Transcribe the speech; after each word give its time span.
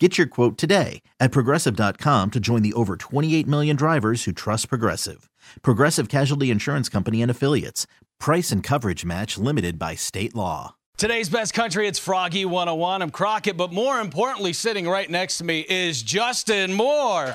Get 0.00 0.18
your 0.18 0.26
quote 0.26 0.58
today 0.58 1.02
at 1.20 1.30
progressive.com 1.30 2.32
to 2.32 2.40
join 2.40 2.62
the 2.62 2.72
over 2.72 2.96
28 2.96 3.46
million 3.46 3.76
drivers 3.76 4.24
who 4.24 4.32
trust 4.32 4.68
Progressive. 4.68 5.30
Progressive 5.62 6.08
Casualty 6.08 6.50
Insurance 6.50 6.88
Company 6.88 7.22
and 7.22 7.30
Affiliates. 7.30 7.86
Price 8.18 8.50
and 8.50 8.60
coverage 8.60 9.04
match 9.04 9.38
limited 9.38 9.78
by 9.78 9.94
state 9.94 10.34
law. 10.34 10.74
Today's 10.96 11.28
best 11.28 11.54
country, 11.54 11.86
it's 11.86 12.00
Froggy 12.00 12.44
101. 12.44 13.02
I'm 13.02 13.10
Crockett, 13.10 13.56
but 13.56 13.72
more 13.72 14.00
importantly, 14.00 14.52
sitting 14.52 14.88
right 14.88 15.08
next 15.08 15.38
to 15.38 15.44
me 15.44 15.60
is 15.68 16.02
Justin 16.02 16.72
Moore. 16.72 17.32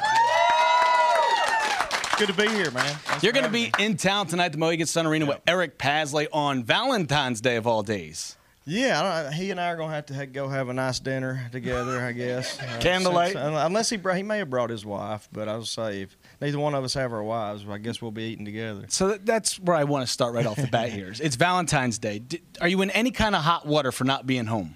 Good 2.18 2.28
to 2.28 2.34
be 2.34 2.50
here, 2.50 2.72
man. 2.72 2.94
Thanks 2.96 3.24
You're 3.24 3.32
going 3.32 3.46
to 3.46 3.52
be 3.52 3.66
me. 3.66 3.72
in 3.80 3.96
town 3.96 4.28
tonight 4.28 4.48
at 4.48 4.52
the 4.52 4.58
Mohegan 4.58 4.86
Sun 4.88 5.08
Arena 5.08 5.26
with 5.26 5.40
Eric 5.48 5.78
Paslay 5.78 6.28
on 6.34 6.66
Valentine's 6.66 7.40
Day 7.40 7.56
of 7.56 7.66
all 7.66 7.84
days. 7.84 8.36
Yeah, 8.70 9.02
I 9.02 9.24
don't, 9.24 9.34
he 9.34 9.52
and 9.52 9.60
I 9.60 9.68
are 9.70 9.76
gonna 9.78 9.94
have 9.94 10.06
to 10.08 10.14
ha- 10.14 10.26
go 10.26 10.48
have 10.48 10.70
a 10.70 10.74
nice 10.74 11.00
dinner 11.00 11.48
together, 11.52 12.00
I 12.02 12.12
guess. 12.12 12.58
Uh, 12.70 12.78
Candlelight? 12.80 13.34
since- 13.34 13.44
unless 13.44 13.90
he 13.90 13.98
brought, 13.98 14.18
he 14.18 14.24
may 14.24 14.38
have 14.38 14.50
brought 14.50 14.70
his 14.70 14.86
wife, 14.86 15.28
but 15.32 15.48
I 15.50 15.56
will 15.58 15.66
say 15.66 16.04
if 16.04 16.16
neither 16.40 16.60
one 16.60 16.76
of 16.76 16.84
us 16.84 16.94
have 16.94 17.12
our 17.12 17.24
wives, 17.24 17.66
I 17.70 17.78
guess 17.80 18.02
we'll 18.02 18.12
be 18.12 18.24
eating 18.24 18.46
together. 18.46 18.86
So 18.90 19.10
that- 19.10 19.26
that's 19.26 19.60
where 19.60 19.76
I 19.76 19.86
want 19.86 20.06
to 20.06 20.12
start 20.12 20.34
right 20.36 20.46
off 20.46 20.58
the 20.58 20.68
bat 20.68 20.92
here. 20.92 21.12
It's 21.20 21.36
Valentine's 21.36 21.98
Day. 21.98 22.20
D- 22.20 22.42
Are 22.62 22.68
you 22.68 22.82
in 22.82 22.92
any 22.92 23.12
kind 23.12 23.36
of 23.36 23.42
hot 23.42 23.66
water 23.66 23.92
for 23.92 24.04
not 24.04 24.26
being 24.28 24.46
home? 24.46 24.76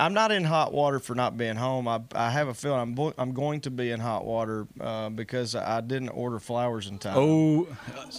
I'm 0.00 0.14
not 0.14 0.32
in 0.32 0.42
hot 0.42 0.72
water 0.72 0.98
for 0.98 1.14
not 1.14 1.36
being 1.36 1.54
home. 1.54 1.86
I, 1.86 2.00
I 2.14 2.30
have 2.30 2.48
a 2.48 2.54
feeling 2.54 2.80
I'm 2.80 2.94
bo- 2.94 3.12
I'm 3.18 3.32
going 3.34 3.60
to 3.60 3.70
be 3.70 3.90
in 3.90 4.00
hot 4.00 4.24
water 4.24 4.66
uh, 4.80 5.10
because 5.10 5.54
I 5.54 5.80
didn't 5.80 6.08
order 6.08 6.40
flowers 6.40 6.88
in 6.88 6.98
time. 6.98 7.14
Oh, 7.16 7.68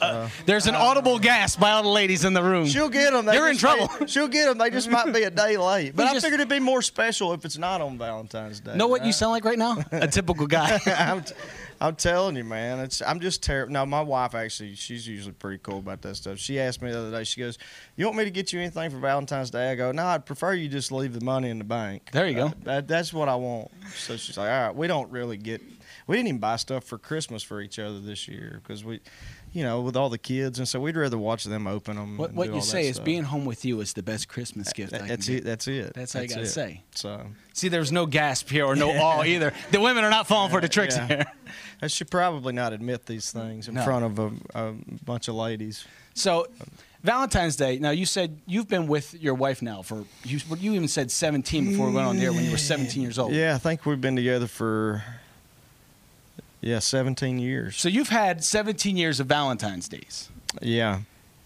uh, 0.02 0.30
there's 0.46 0.68
an 0.68 0.76
audible 0.76 1.20
gasp 1.20 1.60
by 1.60 1.72
all 1.72 1.84
the 1.84 1.90
ladies 1.90 2.24
in 2.26 2.34
the 2.34 2.44
room. 2.44 2.68
She'll 2.68 2.90
get 2.90 3.12
them. 3.12 3.28
You're 3.34 3.50
in 3.50 3.58
trouble. 3.58 3.90
she'll 4.08 4.28
get 4.30 4.46
them. 4.46 4.60
They 4.60 4.70
just 4.70 4.90
might 4.90 5.12
be 5.14 5.24
a 5.24 5.30
day 5.44 5.58
late. 5.58 5.96
But 5.96 6.04
You 6.04 6.10
I 6.10 6.14
just- 6.14 6.26
figured 6.26 6.40
it'd 6.40 6.50
be 6.50 6.60
more 6.60 6.82
special 6.82 7.34
if 7.34 7.44
it's 7.44 7.58
not 7.58 7.82
on 7.82 7.98
Valentine's 7.98 8.60
Day. 8.62 8.76
know 8.78 8.88
what 8.88 9.04
you 9.06 9.12
sound 9.12 9.32
like 9.34 9.44
right 9.44 9.60
now? 9.60 9.78
A 9.92 10.08
typical 10.08 10.48
guy. 10.48 10.80
I'm, 10.86 11.24
t- 11.24 11.34
I'm 11.82 11.96
telling 11.96 12.36
you, 12.36 12.44
man. 12.44 12.80
It's 12.80 13.02
I'm 13.02 13.20
just 13.20 13.44
terrible. 13.44 13.74
Now, 13.74 13.86
my 13.86 14.02
wife 14.02 14.36
actually, 14.36 14.76
she's 14.76 15.08
usually 15.08 15.34
pretty 15.34 15.60
cool 15.62 15.80
about 15.80 16.02
that 16.04 16.16
stuff. 16.16 16.38
She 16.38 16.60
asked 16.60 16.82
me 16.82 16.92
the 16.92 17.00
other 17.00 17.12
day. 17.12 17.24
She 17.24 17.40
goes, 17.40 17.58
"You 17.96 18.06
want 18.06 18.18
me 18.18 18.24
to 18.26 18.32
get 18.32 18.54
you 18.54 18.60
anything 18.60 18.90
for 18.90 18.98
Valentine's 18.98 19.50
Day?" 19.50 19.72
I 19.72 19.76
go, 19.76 19.92
"No, 19.92 20.06
I'd 20.06 20.26
prefer 20.26 20.54
you 20.54 20.70
just 20.70 20.92
leave 20.92 21.14
the 21.14 21.24
money 21.24 21.50
in 21.50 21.58
the 21.58 21.64
bank." 21.64 22.10
There 22.12 22.28
you 22.28 22.36
go. 22.36 22.46
Uh, 22.48 22.52
that, 22.64 22.88
that's 22.88 23.14
what 23.14 23.30
I 23.30 23.36
want. 23.36 23.72
So 23.96 24.18
she's 24.18 24.38
like, 24.38 24.50
"All 24.50 24.68
right, 24.68 24.76
we 24.76 24.88
don't 24.88 25.12
really 25.12 25.38
get. 25.38 25.62
We 26.08 26.16
didn't 26.18 26.28
even 26.28 26.40
buy 26.40 26.58
stuff 26.58 26.84
for 26.84 26.98
Christmas 26.98 27.44
for 27.44 27.62
each 27.62 27.80
other 27.80 28.00
this 28.00 28.28
year 28.28 28.62
because 28.64 28.84
we." 28.84 29.00
You 29.54 29.64
know, 29.64 29.82
with 29.82 29.96
all 29.96 30.10
the 30.10 30.18
kids, 30.18 30.58
and 30.58 30.68
so 30.68 30.80
we'd 30.80 30.96
rather 30.98 31.18
watch 31.18 31.44
them 31.44 31.68
open 31.68 31.96
them. 31.96 32.18
What, 32.18 32.30
and 32.30 32.38
what 32.38 32.46
do 32.46 32.50
you 32.52 32.56
all 32.56 32.62
say 32.62 32.88
is 32.88 32.96
stuff. 32.96 33.06
being 33.06 33.22
home 33.24 33.46
with 33.46 33.64
you 33.64 33.82
is 33.82 33.94
the 33.94 34.02
best 34.02 34.28
Christmas 34.28 34.74
gift. 34.74 34.94
I 34.94 34.98
can 34.98 35.08
That's 35.10 35.28
get. 35.28 35.38
it. 35.38 35.44
That's 35.46 35.68
it. 35.68 35.94
That's 35.94 36.14
how 36.14 36.22
you 36.22 36.28
gotta 36.28 36.42
it. 36.42 36.46
say. 36.48 36.82
So 36.96 37.28
See, 37.54 37.68
there's 37.70 37.92
no 37.92 38.08
gasp 38.08 38.50
here 38.50 38.66
or 38.66 38.76
no 38.76 38.90
awe 39.00 39.24
either. 39.24 39.54
The 39.72 39.80
women 39.80 40.04
are 40.04 40.10
not 40.10 40.26
falling 40.28 40.50
for 40.52 40.60
the 40.60 40.68
tricks 40.68 40.98
Yeah. 40.98 41.08
here. 41.08 41.26
I 41.84 41.88
should 41.88 42.10
probably 42.10 42.52
not 42.54 42.74
admit 42.74 43.06
these 43.06 43.32
things 43.32 43.68
in 43.68 43.76
No. 43.76 43.84
front 43.84 44.06
of 44.06 44.18
a, 44.20 44.32
a 44.70 44.74
bunch 45.06 45.28
of 45.28 45.36
ladies. 45.36 45.86
So, 46.16 46.48
Valentine's 47.04 47.56
Day. 47.56 47.78
Now, 47.80 47.92
you 47.92 48.06
said 48.06 48.40
you've 48.48 48.68
been 48.70 48.88
with 48.88 49.14
your 49.22 49.34
wife 49.36 49.62
now 49.62 49.82
for 49.84 50.06
you. 50.24 50.40
You 50.58 50.74
even 50.74 50.88
said 50.88 51.12
17 51.12 51.66
before 51.66 51.90
we 51.90 51.94
went 51.94 52.08
on 52.08 52.18
the 52.18 52.24
air 52.24 52.32
when 52.34 52.44
you 52.46 52.52
were 52.52 52.58
17 52.58 53.02
years 53.04 53.20
old. 53.20 53.34
Yeah, 53.34 53.54
I 53.54 53.58
think 53.60 53.86
we've 53.86 54.00
been 54.02 54.16
together 54.16 54.48
for 54.48 55.04
yeah, 56.64 56.80
17 56.80 57.40
years. 57.40 57.76
So 57.76 57.90
you've 57.90 58.10
had 58.10 58.44
17 58.44 58.96
years 58.96 59.20
of 59.20 59.28
Valentine's 59.28 59.88
days. 59.90 60.30
Yeah. 60.62 61.02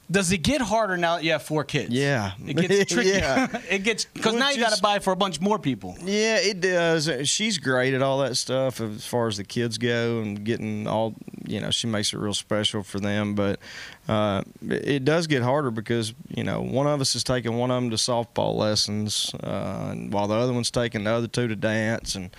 Does 0.10 0.32
it 0.32 0.38
get 0.38 0.62
harder 0.62 0.96
now 0.96 1.16
that 1.16 1.26
you 1.26 1.32
have 1.34 1.44
four 1.44 1.66
kids? 1.66 1.90
Yeah. 1.90 2.32
It 2.46 2.56
gets 2.56 2.94
tricky. 2.94 3.10
Yeah. 3.10 3.60
it 3.70 3.84
gets 3.84 4.06
because 4.06 4.36
now 4.36 4.52
you 4.52 4.60
got 4.60 4.74
to 4.74 4.82
buy 4.82 5.00
for 5.00 5.12
a 5.12 5.18
bunch 5.18 5.42
more 5.42 5.60
people. 5.60 5.98
Yeah, 6.02 6.38
it 6.38 6.62
does. 6.62 7.10
She's 7.28 7.58
great 7.58 7.94
at 7.94 8.02
all 8.02 8.20
that 8.20 8.38
stuff 8.38 8.80
as 8.80 9.06
far 9.06 9.28
as 9.28 9.36
the 9.36 9.44
kids 9.44 9.78
go 9.78 10.22
and 10.22 10.46
getting 10.46 10.88
all, 10.88 11.14
you 11.46 11.60
know, 11.60 11.72
she 11.72 11.88
makes 11.88 12.14
it 12.14 12.20
real 12.20 12.34
special 12.34 12.84
for 12.84 13.02
them. 13.02 13.36
But 13.36 13.60
uh, 14.08 14.44
it 14.62 14.88
it 14.88 15.06
does 15.06 15.28
get 15.28 15.42
harder 15.42 15.72
because, 15.72 16.14
you 16.30 16.44
know, 16.44 16.62
one 16.62 16.88
of 16.88 17.02
us 17.02 17.16
is 17.16 17.24
taking 17.24 17.58
one 17.58 17.70
of 17.70 17.82
them 17.82 17.90
to 17.90 17.98
softball 17.98 18.56
lessons 18.56 19.34
uh, 19.44 19.94
while 19.94 20.28
the 20.28 20.36
other 20.36 20.54
one's 20.54 20.72
taking 20.72 21.04
the 21.04 21.12
other 21.12 21.28
two 21.28 21.48
to 21.50 21.56
dance. 21.56 22.16
And, 22.16 22.30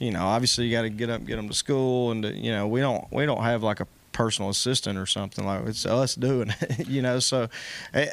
you 0.00 0.10
know, 0.10 0.24
obviously 0.26 0.64
you 0.66 0.72
got 0.72 0.82
to 0.82 0.90
get 0.90 1.08
up 1.10 1.24
get 1.24 1.36
them 1.36 1.48
to 1.48 1.54
school. 1.54 2.10
And, 2.10 2.24
to, 2.24 2.34
you 2.36 2.50
know, 2.50 2.66
we 2.66 2.80
don't, 2.80 3.04
we 3.12 3.24
don't 3.26 3.42
have 3.44 3.62
like 3.62 3.78
a 3.78 3.86
personal 4.12 4.50
assistant 4.50 4.98
or 4.98 5.06
something 5.06 5.46
like 5.46 5.64
it's 5.66 5.86
us 5.86 6.16
doing 6.16 6.52
it 6.60 6.88
you 6.88 7.00
know 7.00 7.20
so 7.20 7.46
it, 7.94 8.10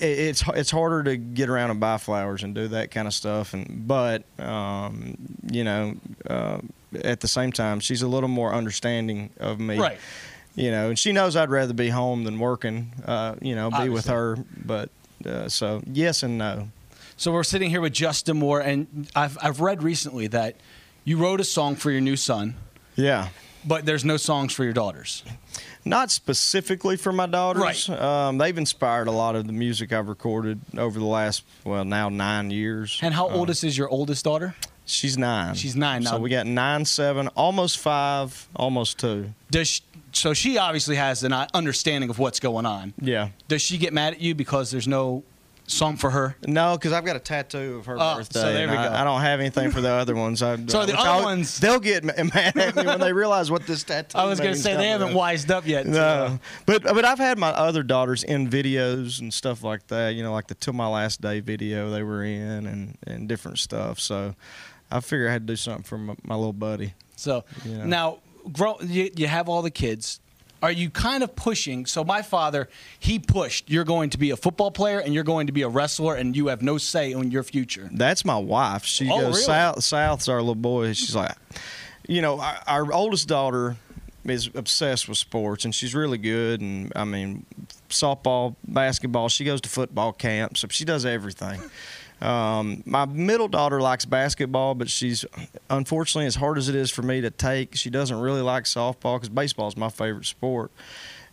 it's 0.00 0.44
it's 0.54 0.70
harder 0.70 1.02
to 1.02 1.16
get 1.16 1.48
around 1.50 1.70
and 1.72 1.80
buy 1.80 1.98
flowers 1.98 2.44
and 2.44 2.54
do 2.54 2.68
that 2.68 2.92
kind 2.92 3.08
of 3.08 3.12
stuff 3.12 3.52
and 3.52 3.86
but 3.86 4.22
um, 4.38 5.16
you 5.50 5.64
know 5.64 5.94
uh, 6.30 6.60
at 7.02 7.18
the 7.20 7.26
same 7.28 7.50
time 7.50 7.80
she's 7.80 8.00
a 8.00 8.06
little 8.08 8.28
more 8.28 8.54
understanding 8.54 9.28
of 9.38 9.58
me 9.58 9.76
Right. 9.76 9.98
you 10.54 10.70
know 10.70 10.90
and 10.90 10.98
she 10.98 11.10
knows 11.10 11.34
I'd 11.34 11.50
rather 11.50 11.74
be 11.74 11.88
home 11.88 12.22
than 12.24 12.38
working 12.38 12.92
uh, 13.04 13.34
you 13.42 13.56
know 13.56 13.70
be 13.72 13.88
with 13.88 14.06
her 14.06 14.38
but 14.64 14.88
uh, 15.26 15.48
so 15.48 15.82
yes 15.84 16.22
and 16.22 16.38
no 16.38 16.68
So 17.16 17.32
we're 17.32 17.42
sitting 17.42 17.70
here 17.70 17.82
with 17.82 17.92
Justin 17.92 18.38
Moore, 18.38 18.60
and 18.60 19.10
I've 19.16 19.36
I've 19.42 19.60
read 19.60 19.82
recently 19.82 20.28
that 20.28 20.54
you 21.10 21.16
wrote 21.16 21.40
a 21.40 21.44
song 21.44 21.76
for 21.76 21.90
your 21.90 22.00
new 22.00 22.16
son, 22.16 22.54
yeah 22.96 23.28
but 23.64 23.84
there's 23.84 24.04
no 24.04 24.16
songs 24.16 24.52
for 24.52 24.64
your 24.64 24.72
daughters. 24.72 25.22
Not 25.84 26.10
specifically 26.10 26.96
for 26.96 27.12
my 27.12 27.26
daughters. 27.26 27.88
Right. 27.88 28.00
Um, 28.00 28.38
they've 28.38 28.56
inspired 28.56 29.08
a 29.08 29.12
lot 29.12 29.36
of 29.36 29.46
the 29.46 29.52
music 29.52 29.92
I've 29.92 30.08
recorded 30.08 30.60
over 30.76 30.98
the 30.98 31.04
last, 31.04 31.42
well, 31.64 31.84
now 31.84 32.08
nine 32.08 32.50
years. 32.50 32.98
And 33.02 33.14
how 33.14 33.28
Uh, 33.28 33.34
oldest 33.34 33.64
is 33.64 33.76
your 33.76 33.88
oldest 33.88 34.24
daughter? 34.24 34.54
She's 34.86 35.16
nine. 35.16 35.54
She's 35.54 35.76
nine 35.76 36.02
So 36.02 36.18
we 36.18 36.30
got 36.30 36.46
nine, 36.46 36.84
seven, 36.84 37.28
almost 37.28 37.78
five, 37.78 38.48
almost 38.56 38.98
two. 38.98 39.32
Does 39.50 39.68
she, 39.68 39.82
so 40.12 40.34
she 40.34 40.58
obviously 40.58 40.96
has 40.96 41.22
an 41.22 41.32
uh, 41.32 41.46
understanding 41.54 42.10
of 42.10 42.18
what's 42.18 42.40
going 42.40 42.66
on. 42.66 42.92
Yeah. 43.00 43.28
Does 43.46 43.62
she 43.62 43.78
get 43.78 43.92
mad 43.92 44.14
at 44.14 44.20
you 44.20 44.34
because 44.34 44.70
there's 44.70 44.88
no 44.88 45.22
song 45.70 45.96
for 45.96 46.10
her? 46.10 46.36
No, 46.46 46.76
because 46.76 46.92
I've 46.92 47.04
got 47.04 47.16
a 47.16 47.20
tattoo 47.20 47.76
of 47.78 47.86
her 47.86 47.96
Oh, 47.98 48.16
birthday. 48.16 48.40
so 48.40 48.52
there 48.52 48.68
we 48.68 48.74
I, 48.76 48.88
go. 48.88 48.94
I 48.94 49.04
don't 49.04 49.20
have 49.20 49.40
anything 49.40 49.70
for 49.70 49.80
the 49.80 49.88
other 49.90 50.14
ones. 50.14 50.42
I, 50.42 50.56
So 50.66 50.84
the 50.86 50.98
other 50.98 51.08
I'll- 51.08 51.22
ones- 51.22 51.58
they'll 51.60 51.80
get 51.80 52.04
mad 52.34 52.56
at 52.56 52.76
me 52.76 52.84
when 52.84 53.00
they 53.00 53.12
realize 53.12 53.50
what 53.50 53.66
this 53.66 53.84
tattoo. 53.84 54.18
I 54.18 54.24
was 54.24 54.40
going 54.40 54.54
to 54.54 54.58
say 54.60 54.76
they 54.76 54.88
haven't 54.88 55.14
wised 55.14 55.50
up 55.50 55.66
yet. 55.66 55.86
uh, 55.86 55.90
No, 55.90 56.38
but 56.66 56.82
but 56.82 57.04
I've 57.04 57.18
had 57.18 57.38
my 57.38 57.50
other 57.50 57.82
daughters 57.82 58.22
in 58.24 58.48
videos 58.48 59.20
and 59.20 59.32
stuff 59.32 59.62
like 59.62 59.86
that. 59.88 60.14
You 60.14 60.22
know, 60.22 60.32
like 60.32 60.48
the 60.48 60.54
"Till 60.54 60.72
My 60.74 60.86
Last 60.88 61.20
Day" 61.20 61.40
video 61.40 61.90
they 61.90 62.02
were 62.02 62.24
in, 62.24 62.66
and 62.66 62.98
and 63.06 63.28
different 63.28 63.58
stuff. 63.58 64.00
So 64.00 64.34
I 64.90 65.00
figured 65.00 65.28
I 65.28 65.32
had 65.32 65.46
to 65.46 65.52
do 65.52 65.56
something 65.56 65.84
for 65.84 65.98
my, 65.98 66.14
my 66.24 66.34
little 66.34 66.52
buddy. 66.52 66.94
So 67.16 67.44
Yeah. 67.64 67.84
now, 67.84 68.18
grow, 68.52 68.76
you, 68.80 69.10
you 69.14 69.26
have 69.28 69.48
all 69.48 69.62
the 69.62 69.70
kids. 69.70 70.18
Are 70.62 70.70
you 70.72 70.90
kind 70.90 71.22
of 71.22 71.34
pushing? 71.34 71.86
So 71.86 72.04
my 72.04 72.22
father, 72.22 72.68
he 72.98 73.18
pushed. 73.18 73.70
You're 73.70 73.84
going 73.84 74.10
to 74.10 74.18
be 74.18 74.30
a 74.30 74.36
football 74.36 74.70
player 74.70 74.98
and 74.98 75.14
you're 75.14 75.24
going 75.24 75.46
to 75.46 75.52
be 75.52 75.62
a 75.62 75.68
wrestler, 75.68 76.14
and 76.14 76.36
you 76.36 76.48
have 76.48 76.62
no 76.62 76.76
say 76.78 77.12
in 77.12 77.30
your 77.30 77.42
future. 77.42 77.88
That's 77.92 78.24
my 78.24 78.36
wife. 78.36 78.84
She 78.84 79.08
Oh, 79.10 79.20
goes 79.20 79.34
really? 79.36 79.42
south. 79.42 79.84
South's 79.84 80.28
our 80.28 80.38
little 80.40 80.54
boy. 80.54 80.92
She's 80.92 81.16
like, 81.16 81.34
you 82.06 82.20
know, 82.22 82.40
our, 82.40 82.58
our 82.66 82.92
oldest 82.92 83.26
daughter 83.28 83.76
is 84.26 84.50
obsessed 84.54 85.08
with 85.08 85.16
sports, 85.16 85.64
and 85.64 85.74
she's 85.74 85.94
really 85.94 86.18
good. 86.18 86.60
And 86.60 86.92
I 86.94 87.04
mean, 87.04 87.46
softball, 87.88 88.54
basketball. 88.68 89.28
She 89.30 89.44
goes 89.44 89.60
to 89.62 89.68
football 89.70 90.12
camps. 90.12 90.60
So 90.60 90.68
she 90.70 90.84
does 90.84 91.06
everything. 91.06 91.60
Um, 92.20 92.82
my 92.84 93.06
middle 93.06 93.48
daughter 93.48 93.80
likes 93.80 94.04
basketball, 94.04 94.74
but 94.74 94.90
she's 94.90 95.24
unfortunately 95.70 96.26
as 96.26 96.36
hard 96.36 96.58
as 96.58 96.68
it 96.68 96.74
is 96.74 96.90
for 96.90 97.02
me 97.02 97.20
to 97.22 97.30
take. 97.30 97.74
She 97.76 97.88
doesn't 97.90 98.18
really 98.20 98.42
like 98.42 98.64
softball 98.64 99.16
because 99.16 99.30
baseball 99.30 99.68
is 99.68 99.76
my 99.76 99.88
favorite 99.88 100.26
sport. 100.26 100.70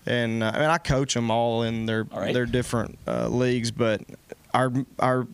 And 0.06 0.42
uh, 0.42 0.52
I 0.54 0.60
mean, 0.60 0.70
I 0.70 0.78
coach 0.78 1.14
them 1.14 1.30
all 1.30 1.64
in 1.64 1.86
their 1.86 2.08
All 2.12 2.22
right. 2.22 2.34
their 2.34 2.46
different 2.46 2.98
uh, 3.06 3.28
leagues, 3.28 3.72
but 3.72 4.02
our 4.54 4.72
our 5.00 5.28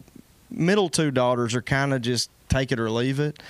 middle 0.49 0.89
two 0.89 1.11
daughters 1.11 1.53
are 1.53 1.61
kind 1.61 1.93
of 1.93 2.01
just 2.01 2.31
take 2.49 2.71
it 2.71 2.79
or 2.79 2.89
leave 2.89 3.19
it. 3.19 3.41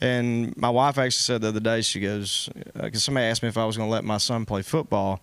And 0.00 0.56
my 0.56 0.70
wife 0.70 0.96
actually 0.96 1.10
said 1.10 1.40
the 1.40 1.48
other 1.48 1.58
day, 1.58 1.80
she 1.80 1.98
goes, 1.98 2.48
because 2.80 3.02
somebody 3.02 3.26
asked 3.26 3.42
me 3.42 3.48
if 3.48 3.58
I 3.58 3.64
was 3.64 3.76
going 3.76 3.88
to 3.88 3.92
let 3.92 4.04
my 4.04 4.18
son 4.18 4.44
play 4.46 4.62
football. 4.62 5.20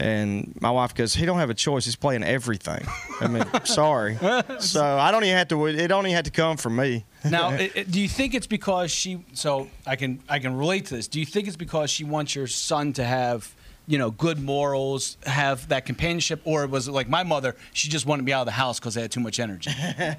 And 0.00 0.58
my 0.60 0.70
wife 0.70 0.94
goes, 0.94 1.14
he 1.14 1.26
don't 1.26 1.38
have 1.38 1.50
a 1.50 1.54
choice. 1.54 1.84
He's 1.84 1.96
playing 1.96 2.24
everything. 2.24 2.86
I 3.20 3.28
mean, 3.28 3.44
sorry. 3.64 4.16
So 4.58 4.84
I 4.84 5.10
don't 5.10 5.24
even 5.24 5.36
have 5.36 5.48
to. 5.48 5.66
It 5.66 5.88
don't 5.88 6.06
even 6.06 6.16
have 6.16 6.24
to 6.24 6.30
come 6.30 6.56
from 6.56 6.76
me. 6.76 7.04
Now, 7.28 7.50
it, 7.54 7.72
it- 7.76 7.90
do 7.90 8.00
you 8.00 8.08
think 8.08 8.34
it's 8.34 8.46
because 8.46 8.90
she? 8.90 9.24
So 9.34 9.68
I 9.86 9.96
can 9.96 10.20
I 10.28 10.38
can 10.38 10.56
relate 10.56 10.86
to 10.86 10.96
this. 10.96 11.08
Do 11.08 11.20
you 11.20 11.26
think 11.26 11.46
it's 11.48 11.56
because 11.56 11.90
she 11.90 12.04
wants 12.04 12.34
your 12.34 12.46
son 12.46 12.92
to 12.94 13.04
have 13.04 13.54
you 13.86 13.98
know, 13.98 14.12
good 14.12 14.38
morals, 14.40 15.16
have 15.26 15.68
that 15.70 15.84
companionship, 15.84 16.40
or 16.44 16.64
was 16.68 16.86
it 16.86 16.92
like 16.92 17.08
my 17.08 17.24
mother? 17.24 17.56
She 17.72 17.88
just 17.88 18.06
wanted 18.06 18.24
me 18.24 18.30
out 18.32 18.42
of 18.42 18.46
the 18.46 18.52
house 18.52 18.78
because 18.78 18.96
I 18.96 19.00
had 19.00 19.10
too 19.10 19.18
much 19.18 19.40
energy. 19.40 19.72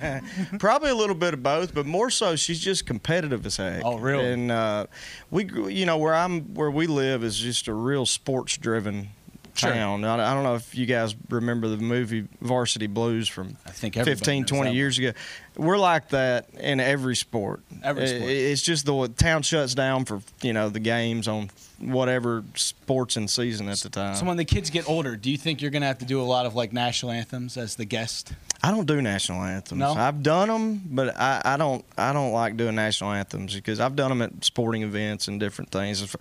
Probably 0.60 0.90
a 0.90 0.96
little 0.96 1.16
bit 1.16 1.34
of 1.34 1.42
both, 1.42 1.74
but 1.74 1.86
more 1.86 2.10
so, 2.10 2.36
she's 2.36 2.60
just 2.60 2.86
competitive 2.86 3.46
as 3.46 3.56
heck. 3.56 3.82
Oh, 3.86 3.98
really? 3.98 4.26
And 4.26 4.52
uh, 4.52 4.88
we, 5.30 5.46
you 5.74 5.86
know, 5.86 5.98
where 5.98 6.14
I'm, 6.14 6.54
where 6.54 6.70
we 6.70 6.86
live 6.86 7.24
is 7.24 7.38
just 7.40 7.70
a 7.70 7.74
real 7.74 8.06
sports-driven 8.06 9.08
Sure. 9.56 9.72
town. 9.72 10.04
I, 10.06 10.32
I 10.32 10.34
don't 10.34 10.44
know 10.44 10.56
if 10.56 10.76
you 10.76 10.86
guys 10.86 11.16
remember 11.30 11.68
the 11.68 11.78
movie 11.78 12.28
Varsity 12.42 12.88
Blues 12.88 13.28
from 13.28 13.58
I 13.66 13.72
think 13.72 13.98
everybody 13.98 14.18
15, 14.18 14.46
20 14.46 14.74
years 14.74 14.98
ago. 14.98 15.12
We're 15.58 15.78
like 15.78 16.10
that 16.10 16.50
in 16.60 16.80
every 16.80 17.16
sport. 17.16 17.62
Every 17.84 18.08
sport. 18.08 18.30
It's 18.30 18.62
just 18.62 18.86
the 18.86 19.08
town 19.10 19.42
shuts 19.42 19.76
down 19.76 20.06
for 20.06 20.22
you 20.42 20.54
know 20.54 20.70
the 20.70 20.80
games 20.80 21.28
on 21.28 21.50
whatever 21.80 22.44
sports 22.56 23.18
in 23.18 23.28
season 23.28 23.68
at 23.68 23.80
the 23.80 23.90
time. 23.90 24.16
so 24.16 24.26
when 24.26 24.38
the 24.38 24.46
kids 24.46 24.70
get 24.70 24.88
older, 24.88 25.16
do 25.16 25.32
you 25.32 25.38
think 25.38 25.62
you're 25.62 25.72
going 25.72 25.82
to 25.82 25.88
have 25.88 25.98
to 25.98 26.06
do 26.06 26.22
a 26.22 26.24
lot 26.24 26.46
of 26.46 26.56
like 26.56 26.72
national 26.72 27.12
anthems 27.12 27.58
as 27.58 27.76
the 27.76 27.86
guest? 27.86 28.34
I 28.64 28.70
don't 28.72 28.86
do 28.86 29.02
national 29.02 29.42
anthems. 29.42 29.80
No? 29.80 29.94
I've 29.94 30.22
done 30.22 30.48
them, 30.48 30.82
but 30.86 31.20
I, 31.20 31.42
I 31.44 31.58
don't. 31.58 31.84
I 31.98 32.14
don't 32.14 32.32
like 32.32 32.58
doing 32.58 32.76
national 32.76 33.12
anthems 33.12 33.56
because 33.56 33.80
I've 33.80 33.96
done 33.96 34.10
them 34.10 34.22
at 34.22 34.46
sporting 34.46 34.84
events 34.84 35.28
and 35.28 35.40
different 35.40 35.72
things. 35.72 36.16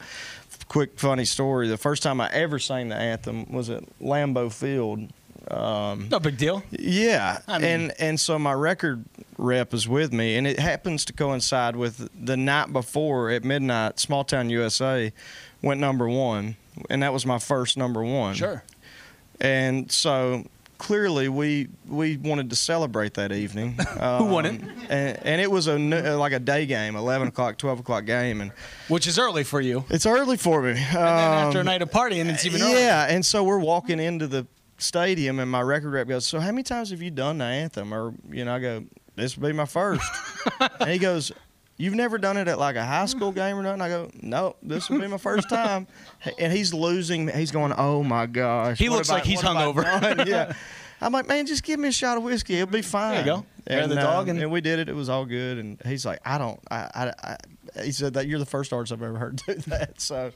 Quick 0.69 0.99
funny 0.99 1.25
story: 1.25 1.69
the 1.69 1.77
first 1.77 2.03
time 2.03 2.21
I 2.21 2.29
ever 2.31 2.59
sang 2.59 2.89
the 2.89 2.97
anthem 2.97 3.51
was 3.53 3.71
at 3.71 3.83
Lambeau 4.01 4.53
Field. 4.53 5.09
Um, 5.51 6.09
No 6.11 6.21
big 6.21 6.37
deal. 6.37 6.63
yeah, 6.71 7.39
I 7.49 7.59
mean- 7.59 7.65
and 7.69 7.93
and 7.99 8.21
so 8.21 8.39
my 8.39 8.53
record 8.53 9.05
rep 9.39 9.75
is 9.75 9.89
with 9.89 10.13
me, 10.13 10.37
and 10.37 10.47
it 10.47 10.59
happens 10.61 11.05
to 11.07 11.13
coincide 11.13 11.75
with 11.77 12.09
the 12.15 12.37
night 12.37 12.73
before 12.73 13.31
at 13.31 13.43
midnight. 13.43 13.99
Small 13.99 14.23
Town 14.23 14.49
USA 14.51 15.13
went 15.63 15.81
number 15.81 16.09
one, 16.09 16.57
and 16.89 17.03
that 17.03 17.13
was 17.13 17.27
my 17.27 17.39
first 17.39 17.77
number 17.77 18.03
one. 18.05 18.35
Sure. 18.35 18.63
And 19.41 19.91
so 19.91 20.45
clearly 20.81 21.29
we 21.29 21.69
we 21.87 22.17
wanted 22.17 22.51
to 22.51 22.57
celebrate 22.57 23.15
that 23.15 23.31
evening. 23.33 23.79
Who 24.19 24.25
won 24.25 24.47
it? 24.47 24.61
Um, 24.63 24.71
And, 24.89 25.19
and 25.23 25.41
it 25.41 25.49
was 25.51 25.69
a 25.69 25.75
n- 25.75 26.19
like 26.19 26.33
a 26.33 26.41
day 26.41 26.67
game, 26.67 26.97
eleven 26.97 27.29
o'clock, 27.29 27.57
twelve 27.59 27.79
o'clock 27.79 28.05
game, 28.07 28.41
and 28.41 28.51
Which 28.89 29.07
is 29.07 29.19
early 29.19 29.45
for 29.45 29.61
you. 29.61 29.85
it's 29.91 30.07
early 30.07 30.37
for 30.37 30.63
me. 30.63 30.71
And 30.71 30.79
then 30.79 30.97
after 31.47 31.61
a 31.61 31.65
night 31.65 31.83
of 31.83 31.91
partying, 31.91 32.27
it's 32.29 32.45
even 32.45 32.61
earlier. 32.63 32.79
Yeah, 32.79 33.07
and 33.09 33.25
so 33.25 33.45
we're 33.45 33.59
walking 33.61 34.01
into 34.01 34.27
the 34.27 34.47
stadium, 34.79 35.39
and 35.39 35.51
my 35.51 35.61
record 35.61 35.91
rep 35.93 36.09
goes, 36.09 36.27
"So 36.27 36.41
how 36.41 36.51
many 36.51 36.63
times 36.65 36.91
have 36.91 37.03
you 37.03 37.11
done 37.11 37.39
the 37.39 37.45
anthem?" 37.45 37.93
Or 37.95 38.13
you 38.31 38.45
know, 38.45 38.55
I 38.57 38.59
go, 38.59 38.85
"This 39.15 39.37
will 39.37 39.49
be 39.49 39.53
my 39.55 39.67
first. 39.67 40.03
and 40.81 40.91
he 40.91 40.99
goes. 40.99 41.31
You've 41.81 41.95
never 41.95 42.19
done 42.19 42.37
it 42.37 42.47
at 42.47 42.59
like 42.59 42.77
a 42.77 42.85
high 42.85 43.07
school 43.07 43.33
game 43.33 43.57
or 43.57 43.63
nothing? 43.63 43.81
I 43.81 43.89
go, 43.89 44.11
no, 44.21 44.55
this 44.63 44.91
will 44.91 45.01
be 45.01 45.07
my 45.07 45.17
first 45.17 45.49
time. 45.49 45.87
And 46.39 46.53
he's 46.53 46.75
losing. 46.75 47.29
He's 47.29 47.51
going, 47.51 47.73
oh 47.75 48.03
my 48.03 48.27
gosh. 48.27 48.79
He 48.79 48.91
what 48.91 48.97
looks 48.97 49.09
like 49.09 49.25
he's 49.25 49.43
what 49.43 49.57
have 49.57 49.79
I 49.79 49.83
hungover. 49.83 50.17
done?" 50.17 50.27
yeah. 50.29 50.53
I'm 51.01 51.13
like, 51.13 51.27
man, 51.27 51.47
just 51.47 51.63
give 51.63 51.81
me 51.81 51.89
a 51.89 51.93
shot 51.93 52.19
of 52.19 52.23
whiskey. 52.23 52.57
It'll 52.57 52.67
be 52.71 52.83
fine. 52.83 53.13
There 53.13 53.21
you 53.21 53.41
go. 53.41 53.47
And, 53.67 53.91
the 53.91 53.99
uh, 53.99 54.03
dog 54.03 54.29
and- 54.29 54.39
and 54.39 54.51
we 54.51 54.61
did 54.61 54.79
it. 54.79 54.91
It 54.91 54.95
was 54.95 55.09
all 55.09 55.25
good. 55.25 55.57
And 55.57 55.81
he's 55.87 56.05
like, 56.05 56.21
I 56.27 56.37
don't. 56.37 56.61
I, 56.71 56.77
I, 56.95 57.13
I 57.77 57.83
he 57.83 57.93
said 57.93 58.13
that 58.15 58.27
you're 58.27 58.39
the 58.39 58.45
first 58.45 58.73
artist 58.75 58.93
I've 58.93 59.03
ever 59.03 59.17
heard 59.17 59.37
do 59.47 59.55
that. 59.55 59.99
So, 60.01 60.33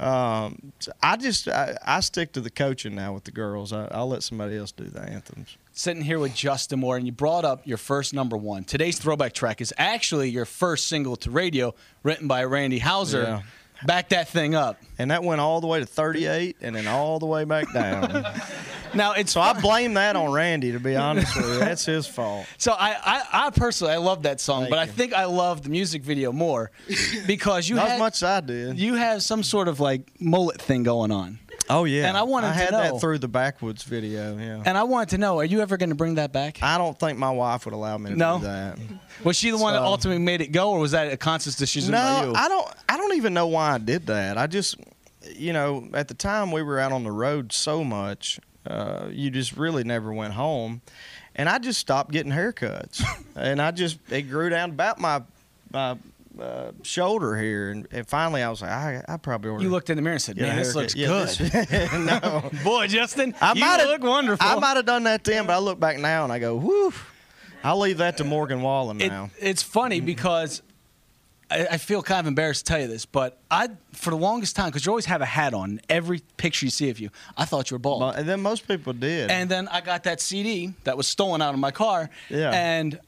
um, 0.00 0.72
so 0.78 0.92
I 1.02 1.16
just 1.18 1.48
I, 1.48 1.76
I 1.84 2.00
stick 2.00 2.32
to 2.32 2.40
the 2.40 2.48
coaching 2.48 2.94
now 2.94 3.12
with 3.12 3.24
the 3.24 3.32
girls. 3.32 3.72
I, 3.74 3.86
I'll 3.90 4.08
let 4.08 4.22
somebody 4.22 4.56
else 4.56 4.72
do 4.72 4.84
the 4.84 5.02
anthems. 5.02 5.58
Sitting 5.78 6.02
here 6.02 6.18
with 6.18 6.34
Justin 6.34 6.80
Moore, 6.80 6.96
and 6.96 7.04
you 7.04 7.12
brought 7.12 7.44
up 7.44 7.66
your 7.66 7.76
first 7.76 8.14
number 8.14 8.34
one. 8.34 8.64
Today's 8.64 8.98
throwback 8.98 9.34
track 9.34 9.60
is 9.60 9.74
actually 9.76 10.30
your 10.30 10.46
first 10.46 10.86
single 10.86 11.16
to 11.16 11.30
radio, 11.30 11.74
written 12.02 12.26
by 12.26 12.44
Randy 12.44 12.78
Houser. 12.78 13.22
Yeah. 13.22 13.42
Back 13.84 14.08
that 14.08 14.26
thing 14.28 14.54
up. 14.54 14.80
And 14.98 15.10
that 15.10 15.22
went 15.22 15.42
all 15.42 15.60
the 15.60 15.66
way 15.66 15.78
to 15.80 15.84
38 15.84 16.56
and 16.62 16.74
then 16.74 16.86
all 16.86 17.18
the 17.18 17.26
way 17.26 17.44
back 17.44 17.70
down. 17.74 18.24
Now 18.94 19.12
it's 19.12 19.32
so 19.32 19.40
I 19.40 19.52
blame 19.60 19.94
that 19.94 20.16
on 20.16 20.32
Randy. 20.32 20.72
To 20.72 20.80
be 20.80 20.96
honest 20.96 21.36
with 21.36 21.46
you, 21.46 21.58
that's 21.58 21.84
his 21.84 22.06
fault. 22.06 22.46
So 22.56 22.72
I, 22.72 22.92
I, 22.92 23.46
I 23.46 23.50
personally 23.50 23.92
I 23.92 23.98
love 23.98 24.22
that 24.22 24.40
song, 24.40 24.62
Thank 24.62 24.70
but 24.70 24.78
I 24.78 24.86
think 24.86 25.12
I 25.12 25.26
love 25.26 25.62
the 25.62 25.68
music 25.68 26.02
video 26.02 26.32
more 26.32 26.70
because 27.26 27.68
you 27.68 27.76
Not 27.76 27.88
had, 27.88 27.94
as 27.94 27.98
much 27.98 28.14
as 28.16 28.22
I 28.22 28.40
did. 28.40 28.78
you 28.78 28.94
have 28.94 29.22
some 29.22 29.42
sort 29.42 29.68
of 29.68 29.80
like 29.80 30.10
mullet 30.20 30.62
thing 30.62 30.82
going 30.82 31.10
on, 31.10 31.38
oh 31.70 31.84
yeah. 31.84 32.08
and 32.08 32.16
I 32.16 32.22
wanted 32.22 32.48
I 32.48 32.50
to 32.50 32.56
had 32.58 32.70
know- 32.72 32.78
that 32.94 33.00
through 33.00 33.18
the 33.18 33.28
backwoods 33.28 33.82
video. 33.82 34.36
Yeah. 34.36 34.62
and 34.64 34.76
I 34.78 34.82
wanted 34.84 35.10
to 35.10 35.18
know: 35.18 35.38
Are 35.38 35.44
you 35.44 35.60
ever 35.60 35.76
going 35.76 35.88
to 35.90 35.94
bring 35.96 36.14
that 36.16 36.32
back? 36.32 36.62
I 36.62 36.78
don't 36.78 36.98
think 36.98 37.18
my 37.18 37.30
wife 37.30 37.64
would 37.64 37.74
allow 37.74 37.96
me 37.98 38.10
to 38.10 38.16
No? 38.16 38.38
do 38.38 38.44
that. 38.44 38.78
Was 39.24 39.36
she 39.36 39.50
the 39.50 39.58
one 39.58 39.72
that 39.74 39.82
ultimately 39.82 40.22
made 40.22 40.40
it 40.40 40.48
go, 40.52 40.70
or 40.72 40.78
was 40.78 40.92
that 40.92 41.12
a 41.12 41.16
conscious 41.16 41.56
decision 41.56 41.92
No, 41.92 42.26
you? 42.28 42.34
I 42.34 42.48
don't. 42.48 42.68
I 42.88 42.96
don't 42.96 43.14
even 43.14 43.34
know 43.34 43.46
why 43.46 43.72
I 43.72 43.78
did 43.78 44.06
that. 44.06 44.38
I 44.38 44.46
just, 44.46 44.76
you 45.34 45.52
know, 45.52 45.88
at 45.94 46.08
the 46.08 46.14
time 46.14 46.52
we 46.52 46.62
were 46.62 46.78
out 46.78 46.92
on 46.92 47.02
the 47.04 47.12
road 47.12 47.52
so 47.52 47.82
much, 47.82 48.38
uh, 48.66 49.06
you 49.10 49.30
just 49.30 49.56
really 49.56 49.84
never 49.84 50.12
went 50.12 50.34
home, 50.34 50.82
and 51.34 51.48
I 51.48 51.58
just 51.58 51.80
stopped 51.80 52.10
getting 52.12 52.32
haircuts, 52.32 53.02
and 53.36 53.60
I 53.62 53.70
just 53.70 53.98
it 54.10 54.22
grew 54.22 54.50
down 54.50 54.70
about 54.70 54.98
my 55.00 55.22
my 55.72 55.96
uh, 56.40 56.72
shoulder 56.82 57.36
here, 57.36 57.70
and, 57.70 57.86
and 57.90 58.06
finally 58.06 58.42
I 58.42 58.50
was 58.50 58.60
like, 58.62 58.70
I, 58.70 59.02
I 59.08 59.16
probably 59.16 59.50
ordered. 59.50 59.62
you 59.64 59.70
looked 59.70 59.90
in 59.90 59.96
the 59.96 60.02
mirror 60.02 60.14
and 60.14 60.22
said, 60.22 60.36
"Man, 60.36 60.56
this 60.56 60.74
looks 60.74 60.94
Yeah, 60.94 61.06
good." 61.08 61.28
this- 61.28 61.92
no. 61.92 62.50
Boy, 62.64 62.86
Justin, 62.88 63.34
I 63.40 63.52
you 63.54 63.60
might 63.60 63.80
have- 63.80 63.88
look 63.88 64.02
wonderful. 64.02 64.46
I 64.46 64.58
might 64.58 64.76
have 64.76 64.86
done 64.86 65.04
that 65.04 65.24
then, 65.24 65.46
but 65.46 65.54
I 65.54 65.58
look 65.58 65.80
back 65.80 65.98
now 65.98 66.24
and 66.24 66.32
I 66.32 66.38
go, 66.38 66.56
whew. 66.56 66.92
I'll 67.64 67.78
leave 67.78 67.98
that 67.98 68.18
to 68.18 68.24
Morgan 68.24 68.62
Wallen 68.62 69.00
It- 69.00 69.08
now. 69.08 69.30
it's 69.40 69.62
funny 69.62 70.00
because 70.00 70.62
I, 71.50 71.66
I 71.72 71.76
feel 71.78 72.02
kind 72.02 72.20
of 72.20 72.26
embarrassed 72.26 72.66
to 72.66 72.72
tell 72.72 72.80
you 72.80 72.86
this, 72.86 73.06
but 73.06 73.38
I, 73.50 73.68
for 73.92 74.10
the 74.10 74.16
longest 74.16 74.56
time, 74.56 74.66
because 74.66 74.84
you 74.86 74.92
always 74.92 75.06
have 75.06 75.20
a 75.22 75.26
hat 75.26 75.54
on 75.54 75.80
every 75.88 76.20
picture 76.36 76.66
you 76.66 76.70
see 76.70 76.90
of 76.90 76.98
you, 77.00 77.10
I 77.36 77.44
thought 77.44 77.70
you 77.70 77.76
were 77.76 77.78
bald. 77.80 78.14
And 78.16 78.28
then 78.28 78.40
most 78.40 78.68
people 78.68 78.92
did. 78.92 79.30
And 79.30 79.48
then 79.50 79.68
I 79.68 79.80
got 79.80 80.04
that 80.04 80.20
CD 80.20 80.74
that 80.84 80.96
was 80.96 81.06
stolen 81.08 81.40
out 81.42 81.54
of 81.54 81.60
my 81.60 81.70
car. 81.70 82.10
Yeah. 82.28 82.50
And 82.50 83.00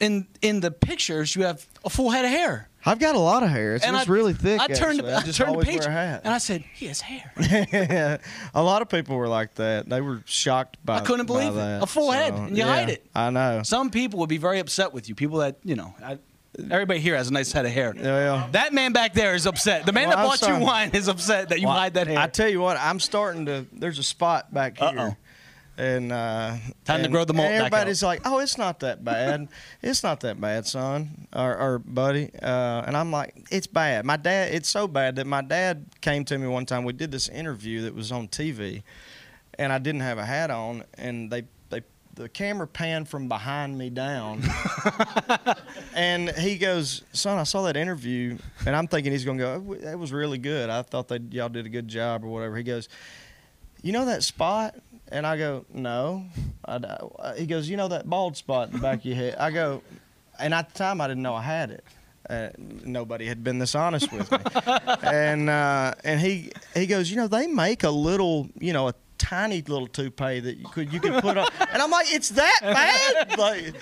in 0.00 0.26
in 0.42 0.60
the 0.60 0.70
pictures, 0.70 1.34
you 1.36 1.44
have 1.44 1.66
a 1.84 1.90
full 1.90 2.10
head 2.10 2.24
of 2.24 2.30
hair. 2.30 2.68
I've 2.86 2.98
got 2.98 3.14
a 3.14 3.18
lot 3.18 3.42
of 3.42 3.48
hair. 3.48 3.76
It's 3.76 3.84
and 3.84 3.96
just 3.96 4.08
I, 4.08 4.12
really 4.12 4.34
thick. 4.34 4.60
I 4.60 4.66
turned, 4.66 5.00
actually. 5.00 5.10
the, 5.10 5.16
I 5.16 5.20
turned 5.46 5.60
the 5.60 5.64
page, 5.64 5.80
wear 5.80 5.88
a 5.88 5.92
hat. 5.92 6.20
and 6.24 6.34
I 6.34 6.38
said, 6.38 6.64
"He 6.74 6.86
has 6.86 7.00
hair." 7.00 8.20
a 8.54 8.62
lot 8.62 8.82
of 8.82 8.88
people 8.90 9.16
were 9.16 9.28
like 9.28 9.54
that. 9.54 9.88
They 9.88 10.00
were 10.00 10.22
shocked 10.26 10.76
by. 10.84 10.98
I 10.98 11.00
couldn't 11.00 11.26
believe 11.26 11.56
it. 11.56 11.82
A 11.82 11.86
full 11.86 12.10
head, 12.10 12.34
and 12.34 12.50
you 12.50 12.64
yeah, 12.64 12.66
hide 12.66 12.90
it. 12.90 13.06
I 13.14 13.30
know. 13.30 13.62
Some 13.64 13.90
people 13.90 14.18
would 14.20 14.28
be 14.28 14.38
very 14.38 14.58
upset 14.58 14.92
with 14.92 15.08
you. 15.08 15.14
People 15.14 15.38
that 15.38 15.56
you 15.64 15.76
know, 15.76 15.94
I, 16.04 16.18
everybody 16.70 17.00
here 17.00 17.16
has 17.16 17.28
a 17.28 17.32
nice 17.32 17.52
head 17.52 17.64
of 17.64 17.72
hair. 17.72 17.94
Well, 17.96 18.48
That 18.52 18.74
man 18.74 18.92
back 18.92 19.14
there 19.14 19.34
is 19.34 19.46
upset. 19.46 19.86
The 19.86 19.92
man 19.92 20.08
Well, 20.08 20.16
that 20.16 20.40
bought 20.40 20.48
you 20.48 20.64
wine 20.64 20.90
is 20.92 21.08
upset 21.08 21.48
that 21.48 21.60
you 21.60 21.68
well, 21.68 21.76
hide 21.76 21.94
that 21.94 22.06
hair. 22.06 22.18
I 22.18 22.26
tell 22.26 22.48
you 22.48 22.60
what, 22.60 22.76
I'm 22.78 23.00
starting 23.00 23.46
to. 23.46 23.66
There's 23.72 23.98
a 23.98 24.02
spot 24.02 24.52
back 24.52 24.78
here. 24.78 24.88
Uh-oh. 24.88 25.16
And 25.76 26.12
uh, 26.12 26.56
Time 26.84 27.02
to 27.02 27.08
grow 27.08 27.24
the 27.24 27.32
and 27.32 27.38
back 27.38 27.50
everybody's 27.52 28.02
like, 28.02 28.20
"Oh, 28.24 28.38
it's 28.38 28.56
not 28.56 28.80
that 28.80 29.04
bad. 29.04 29.48
it's 29.82 30.04
not 30.04 30.20
that 30.20 30.40
bad, 30.40 30.66
son 30.66 31.26
or, 31.34 31.56
or 31.56 31.78
buddy." 31.80 32.30
Uh, 32.40 32.84
and 32.86 32.96
I'm 32.96 33.10
like, 33.10 33.48
"It's 33.50 33.66
bad." 33.66 34.04
My 34.04 34.16
dad. 34.16 34.54
It's 34.54 34.68
so 34.68 34.86
bad 34.86 35.16
that 35.16 35.26
my 35.26 35.42
dad 35.42 35.86
came 36.00 36.24
to 36.26 36.38
me 36.38 36.46
one 36.46 36.64
time. 36.64 36.84
We 36.84 36.92
did 36.92 37.10
this 37.10 37.28
interview 37.28 37.82
that 37.82 37.94
was 37.94 38.12
on 38.12 38.28
TV, 38.28 38.84
and 39.58 39.72
I 39.72 39.78
didn't 39.78 40.02
have 40.02 40.18
a 40.18 40.24
hat 40.24 40.52
on, 40.52 40.84
and 40.96 41.28
they 41.28 41.42
they 41.70 41.82
the 42.14 42.28
camera 42.28 42.68
panned 42.68 43.08
from 43.08 43.26
behind 43.26 43.76
me 43.76 43.90
down, 43.90 44.42
and 45.96 46.30
he 46.30 46.56
goes, 46.56 47.02
"Son, 47.12 47.36
I 47.36 47.42
saw 47.42 47.62
that 47.62 47.76
interview," 47.76 48.38
and 48.64 48.76
I'm 48.76 48.86
thinking 48.86 49.10
he's 49.10 49.24
gonna 49.24 49.38
go, 49.38 49.64
"Oh, 49.68 49.74
"That 49.74 49.98
was 49.98 50.12
really 50.12 50.38
good. 50.38 50.70
I 50.70 50.82
thought 50.82 51.08
that 51.08 51.32
y'all 51.32 51.48
did 51.48 51.66
a 51.66 51.70
good 51.70 51.88
job 51.88 52.22
or 52.22 52.28
whatever." 52.28 52.56
He 52.56 52.62
goes, 52.62 52.88
"You 53.82 53.90
know 53.90 54.04
that 54.04 54.22
spot?" 54.22 54.76
And 55.14 55.26
I 55.26 55.36
go, 55.38 55.64
"No." 55.72 56.24
I, 56.64 56.74
uh, 56.74 57.34
he 57.34 57.46
goes, 57.46 57.68
"You 57.68 57.76
know 57.76 57.88
that 57.88 58.08
bald 58.10 58.36
spot 58.36 58.68
in 58.68 58.74
the 58.74 58.80
back 58.80 58.98
of 58.98 59.04
your 59.04 59.16
head?" 59.16 59.36
I 59.38 59.50
go, 59.52 59.80
and 60.40 60.52
at 60.52 60.68
the 60.70 60.74
time 60.74 61.00
I 61.00 61.06
didn't 61.08 61.22
know 61.22 61.34
I 61.34 61.42
had 61.42 61.70
it. 61.70 61.84
Uh, 62.28 62.48
nobody 62.58 63.26
had 63.26 63.44
been 63.44 63.58
this 63.58 63.74
honest 63.74 64.10
with 64.12 64.30
me, 64.32 64.38
and 65.02 65.48
uh, 65.48 65.94
and 66.02 66.20
he 66.20 66.50
he 66.74 66.86
goes, 66.86 67.10
you 67.10 67.16
know, 67.16 67.28
they 67.28 67.46
make 67.46 67.84
a 67.84 67.90
little, 67.90 68.48
you 68.58 68.72
know, 68.72 68.88
a 68.88 68.94
tiny 69.18 69.60
little 69.62 69.86
toupee 69.86 70.40
that 70.40 70.56
you 70.56 70.66
could 70.68 70.92
you 70.92 70.98
could 71.00 71.22
put 71.22 71.36
on, 71.38 71.46
and 71.72 71.80
I'm 71.82 71.90
like, 71.90 72.12
it's 72.12 72.30
that 72.30 72.58
bad, 72.62 73.38
like, 73.38 73.74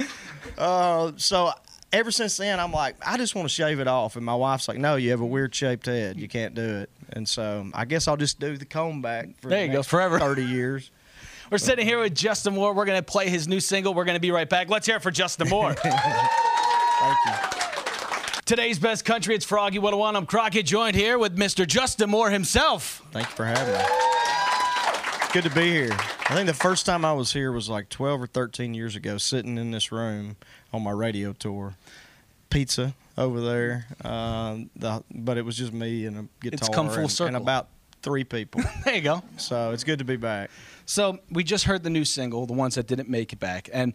uh, 0.58 1.12
so. 1.16 1.50
Ever 1.94 2.10
since 2.10 2.38
then, 2.38 2.58
I'm 2.58 2.72
like, 2.72 2.96
I 3.06 3.18
just 3.18 3.34
want 3.34 3.44
to 3.46 3.54
shave 3.54 3.78
it 3.78 3.86
off, 3.86 4.16
and 4.16 4.24
my 4.24 4.34
wife's 4.34 4.66
like, 4.66 4.78
No, 4.78 4.96
you 4.96 5.10
have 5.10 5.20
a 5.20 5.26
weird 5.26 5.54
shaped 5.54 5.84
head, 5.84 6.18
you 6.18 6.26
can't 6.26 6.54
do 6.54 6.78
it, 6.78 6.90
and 7.10 7.28
so 7.28 7.66
I 7.74 7.84
guess 7.84 8.08
I'll 8.08 8.16
just 8.16 8.40
do 8.40 8.56
the 8.56 8.64
comb 8.64 9.02
back 9.02 9.28
for 9.42 9.50
There 9.50 9.60
the 9.60 9.66
you 9.66 9.72
go, 9.74 9.82
forever. 9.82 10.18
thirty 10.18 10.42
years. 10.46 10.90
We're 11.52 11.58
sitting 11.58 11.86
here 11.86 11.98
with 11.98 12.14
Justin 12.14 12.54
Moore. 12.54 12.72
We're 12.72 12.86
going 12.86 12.98
to 12.98 13.02
play 13.02 13.28
his 13.28 13.46
new 13.46 13.60
single. 13.60 13.92
We're 13.92 14.06
going 14.06 14.16
to 14.16 14.20
be 14.20 14.30
right 14.30 14.48
back. 14.48 14.70
Let's 14.70 14.86
hear 14.86 14.96
it 14.96 15.02
for 15.02 15.10
Justin 15.10 15.50
Moore. 15.50 15.74
Thank 15.82 15.94
you. 17.26 17.32
Today's 18.46 18.78
best 18.78 19.04
country. 19.04 19.34
It's 19.34 19.44
Froggy 19.44 19.78
101. 19.78 20.16
I'm 20.16 20.24
Crockett, 20.24 20.64
joined 20.64 20.96
here 20.96 21.18
with 21.18 21.36
Mr. 21.36 21.66
Justin 21.66 22.08
Moore 22.08 22.30
himself. 22.30 23.02
Thank 23.12 23.28
you 23.28 23.34
for 23.34 23.44
having 23.44 23.74
me. 23.74 23.80
It's 25.24 25.32
good 25.34 25.44
to 25.44 25.50
be 25.50 25.70
here. 25.70 25.92
I 25.92 26.34
think 26.34 26.46
the 26.46 26.54
first 26.54 26.86
time 26.86 27.04
I 27.04 27.12
was 27.12 27.34
here 27.34 27.52
was 27.52 27.68
like 27.68 27.90
12 27.90 28.22
or 28.22 28.26
13 28.26 28.72
years 28.72 28.96
ago, 28.96 29.18
sitting 29.18 29.58
in 29.58 29.72
this 29.72 29.92
room 29.92 30.36
on 30.72 30.82
my 30.82 30.92
radio 30.92 31.34
tour. 31.34 31.74
Pizza 32.48 32.94
over 33.18 33.42
there, 33.42 33.88
uh, 34.02 34.56
the, 34.74 35.04
but 35.10 35.36
it 35.36 35.44
was 35.44 35.58
just 35.58 35.74
me 35.74 36.06
and 36.06 36.16
a 36.18 36.28
guitar. 36.40 36.70
come 36.70 36.88
full 36.88 37.00
and, 37.00 37.10
circle. 37.10 37.26
and 37.26 37.36
about 37.36 37.68
three 38.02 38.24
people. 38.24 38.62
There 38.84 38.94
you 38.94 39.00
go. 39.00 39.22
so 39.36 39.70
it's 39.70 39.84
good 39.84 40.00
to 40.00 40.04
be 40.04 40.16
back. 40.16 40.50
So 40.86 41.18
we 41.30 41.44
just 41.44 41.64
heard 41.64 41.82
the 41.82 41.90
new 41.90 42.04
single, 42.04 42.46
the 42.46 42.52
ones 42.52 42.74
that 42.74 42.86
didn't 42.86 43.08
make 43.08 43.32
it 43.32 43.38
back, 43.38 43.68
and 43.72 43.94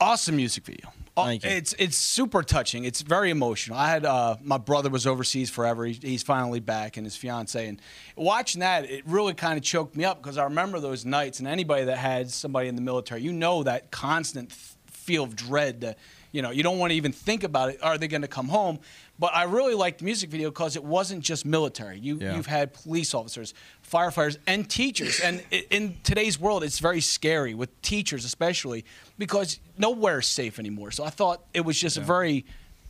awesome 0.00 0.36
music 0.36 0.64
video. 0.64 0.92
Thank 1.16 1.44
you. 1.44 1.50
It's 1.50 1.72
it's 1.78 1.96
super 1.96 2.42
touching. 2.42 2.84
It's 2.84 3.00
very 3.00 3.30
emotional. 3.30 3.78
I 3.78 3.88
had 3.88 4.04
uh, 4.04 4.36
my 4.42 4.58
brother 4.58 4.90
was 4.90 5.06
overseas 5.06 5.48
forever. 5.48 5.86
He, 5.86 5.94
he's 5.94 6.22
finally 6.22 6.60
back, 6.60 6.96
and 6.98 7.06
his 7.06 7.16
fiance. 7.16 7.66
And 7.66 7.80
watching 8.16 8.60
that, 8.60 8.84
it 8.90 9.02
really 9.06 9.32
kind 9.32 9.56
of 9.56 9.64
choked 9.64 9.96
me 9.96 10.04
up 10.04 10.22
because 10.22 10.36
I 10.36 10.44
remember 10.44 10.78
those 10.78 11.04
nights. 11.06 11.38
And 11.38 11.48
anybody 11.48 11.84
that 11.84 11.96
had 11.98 12.30
somebody 12.30 12.68
in 12.68 12.76
the 12.76 12.82
military, 12.82 13.22
you 13.22 13.32
know 13.32 13.62
that 13.62 13.90
constant 13.90 14.52
feel 14.52 15.24
of 15.24 15.34
dread. 15.36 15.80
That 15.80 15.98
you 16.36 16.42
know 16.42 16.50
you 16.50 16.62
don't 16.62 16.78
want 16.78 16.90
to 16.90 16.96
even 16.96 17.12
think 17.12 17.42
about 17.44 17.70
it. 17.70 17.78
Are 17.82 17.96
they 17.98 18.08
going 18.08 18.22
to 18.22 18.28
come 18.28 18.48
home? 18.48 18.78
But 19.18 19.34
I 19.34 19.44
really 19.44 19.74
liked 19.74 20.00
the 20.00 20.04
music 20.04 20.28
video 20.30 20.50
because 20.50 20.76
it 20.76 20.84
wasn't 20.84 21.22
just 21.24 21.46
military. 21.46 21.98
You 21.98 22.18
Yeah. 22.18 22.36
you've 22.36 22.46
had 22.58 22.74
police 22.74 23.14
officers, 23.14 23.54
firefighters, 23.90 24.36
and 24.46 24.68
teachers. 24.68 25.20
And 25.20 25.42
in 25.70 25.96
today's 26.02 26.38
world, 26.38 26.62
it's 26.62 26.78
very 26.80 27.00
scary 27.00 27.54
with 27.54 27.70
teachers, 27.80 28.24
especially 28.26 28.84
because 29.16 29.58
nowhere 29.78 30.18
is 30.18 30.26
safe 30.26 30.58
anymore. 30.58 30.90
So 30.90 31.02
I 31.04 31.10
thought 31.10 31.42
it 31.54 31.64
was 31.64 31.80
just 31.80 31.96
a 31.96 32.02
very 32.02 32.44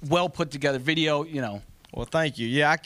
well 0.09 0.29
put 0.29 0.51
together 0.51 0.81
video. 0.81 1.23
You 1.25 1.41
know, 1.43 1.63
Well, 1.95 2.07
thank 2.07 2.39
you. 2.39 2.49
Yeah, 2.49 2.73
I, 2.73 2.79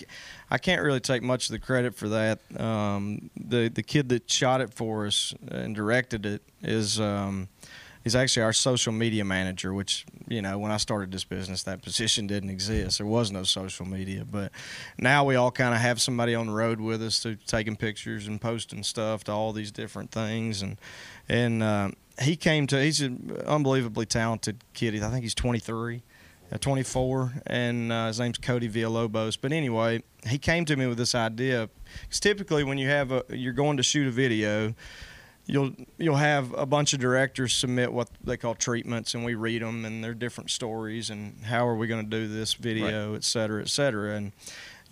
I 0.50 0.58
can't 0.58 0.82
really 0.82 1.00
take 1.00 1.22
much 1.22 1.48
of 1.48 1.52
the 1.52 1.58
credit 1.58 1.94
for 1.94 2.08
that. 2.10 2.38
Um, 2.60 3.30
the 3.52 3.68
the 3.68 3.82
kid 3.82 4.10
that 4.10 4.30
shot 4.30 4.60
it 4.60 4.74
for 4.74 5.06
us 5.06 5.32
and 5.48 5.74
directed 5.74 6.26
it 6.26 6.42
is 6.62 7.00
um, 7.00 7.48
is 8.04 8.16
actually 8.16 8.42
our 8.42 8.52
social 8.52 8.92
media 8.92 9.24
manager. 9.24 9.72
Which 9.74 10.04
you 10.28 10.42
know, 10.42 10.58
when 10.58 10.70
I 10.70 10.76
started 10.76 11.12
this 11.12 11.24
business, 11.24 11.62
that 11.64 11.82
position 11.82 12.26
didn't 12.26 12.50
exist. 12.50 12.98
There 12.98 13.06
was 13.06 13.30
no 13.30 13.42
social 13.42 13.86
media, 13.86 14.24
but 14.30 14.52
now 14.98 15.24
we 15.24 15.36
all 15.36 15.50
kind 15.50 15.74
of 15.74 15.80
have 15.80 16.00
somebody 16.00 16.34
on 16.34 16.46
the 16.46 16.52
road 16.52 16.80
with 16.80 17.02
us 17.02 17.20
to 17.20 17.36
taking 17.36 17.76
pictures 17.76 18.26
and 18.26 18.40
posting 18.40 18.82
stuff 18.82 19.24
to 19.24 19.32
all 19.32 19.52
these 19.52 19.70
different 19.70 20.10
things 20.10 20.62
and 20.62 20.78
and. 21.28 21.62
Uh, 21.62 21.90
he 22.20 22.36
came 22.36 22.66
to. 22.66 22.82
He's 22.82 23.00
an 23.00 23.34
unbelievably 23.46 24.06
talented 24.06 24.62
kid. 24.74 25.02
I 25.02 25.10
think 25.10 25.22
he's 25.22 25.34
23 25.34 26.02
at 26.52 26.60
24, 26.60 27.32
and 27.46 27.92
uh, 27.92 28.08
his 28.08 28.18
name's 28.18 28.38
Cody 28.38 28.68
Villalobos. 28.68 29.38
But 29.40 29.52
anyway, 29.52 30.02
he 30.26 30.38
came 30.38 30.64
to 30.66 30.76
me 30.76 30.86
with 30.86 30.98
this 30.98 31.14
idea. 31.14 31.68
Because 32.02 32.20
typically, 32.20 32.64
when 32.64 32.78
you 32.78 32.88
have 32.88 33.12
a, 33.12 33.24
you're 33.30 33.52
going 33.52 33.76
to 33.76 33.82
shoot 33.82 34.06
a 34.06 34.10
video, 34.10 34.74
you'll 35.50 35.72
you'll 35.98 36.16
have 36.16 36.52
a 36.54 36.66
bunch 36.66 36.92
of 36.94 37.00
directors 37.00 37.52
submit 37.52 37.92
what 37.92 38.08
they 38.24 38.36
call 38.36 38.54
treatments, 38.54 39.14
and 39.14 39.24
we 39.24 39.34
read 39.34 39.62
them, 39.62 39.84
and 39.84 40.02
they're 40.02 40.14
different 40.14 40.50
stories, 40.50 41.10
and 41.10 41.44
how 41.44 41.66
are 41.66 41.76
we 41.76 41.86
going 41.86 42.04
to 42.04 42.10
do 42.10 42.28
this 42.28 42.54
video, 42.54 43.14
et 43.14 43.24
cetera, 43.24 43.60
et 43.60 43.68
cetera, 43.68 44.16
and. 44.16 44.32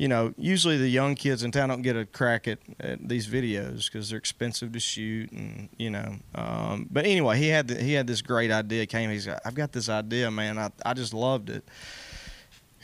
You 0.01 0.07
know, 0.07 0.33
usually 0.39 0.77
the 0.77 0.89
young 0.89 1.17
kids 1.17 1.43
in 1.43 1.51
town 1.51 1.71
don't 1.71 1.83
get 1.83 1.97
a 1.97 2.07
crack 2.07 2.47
at, 2.47 2.61
at 2.79 3.09
these 3.09 3.27
videos 3.27 3.91
because 3.91 4.09
they're 4.09 4.19
expensive 4.21 4.71
to 4.71 4.79
shoot, 4.79 5.33
and 5.33 5.69
you 5.77 5.91
know. 5.91 6.15
Um, 6.37 6.87
but 6.89 7.05
anyway, 7.05 7.37
he 7.37 7.49
had 7.49 7.67
the, 7.67 7.83
he 7.83 7.95
had 7.95 8.07
this 8.07 8.23
great 8.23 8.53
idea. 8.53 8.87
Came, 8.87 9.11
he's 9.11 9.27
got, 9.27 9.41
I've 9.45 9.57
got 9.57 9.73
this 9.73 9.89
idea, 9.89 10.31
man. 10.31 10.57
I 10.57 10.71
I 10.87 10.95
just 10.95 11.13
loved 11.13 11.51
it. 11.51 11.65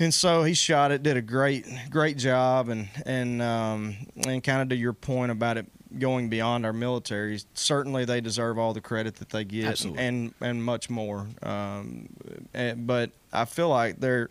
And 0.01 0.13
so 0.13 0.43
he 0.43 0.55
shot 0.55 0.91
it, 0.91 1.05
did 1.05 1.17
a 1.17 1.23
great, 1.23 1.65
great 1.89 2.17
job, 2.19 2.69
and 2.69 2.89
and 3.07 3.41
um, 3.41 3.95
and 4.27 4.43
kind 4.43 4.63
of 4.63 4.71
to 4.71 4.77
your 4.77 4.93
point 4.93 5.31
about 5.31 5.57
it 5.57 5.67
going 5.99 6.29
beyond 6.29 6.67
our 6.67 6.73
military, 6.73 7.41
certainly 7.55 8.05
they 8.05 8.21
deserve 8.21 8.59
all 8.59 8.73
the 8.73 8.81
credit 8.81 9.17
that 9.17 9.31
they 9.31 9.45
get, 9.45 9.67
Absolutely. 9.67 10.03
and 10.03 10.35
and 10.41 10.65
much 10.65 10.91
more. 10.91 11.27
Um, 11.43 12.09
eh, 12.55 12.75
but 12.75 13.11
I 13.33 13.45
feel 13.45 13.69
like 13.69 14.01
they're 14.01 14.31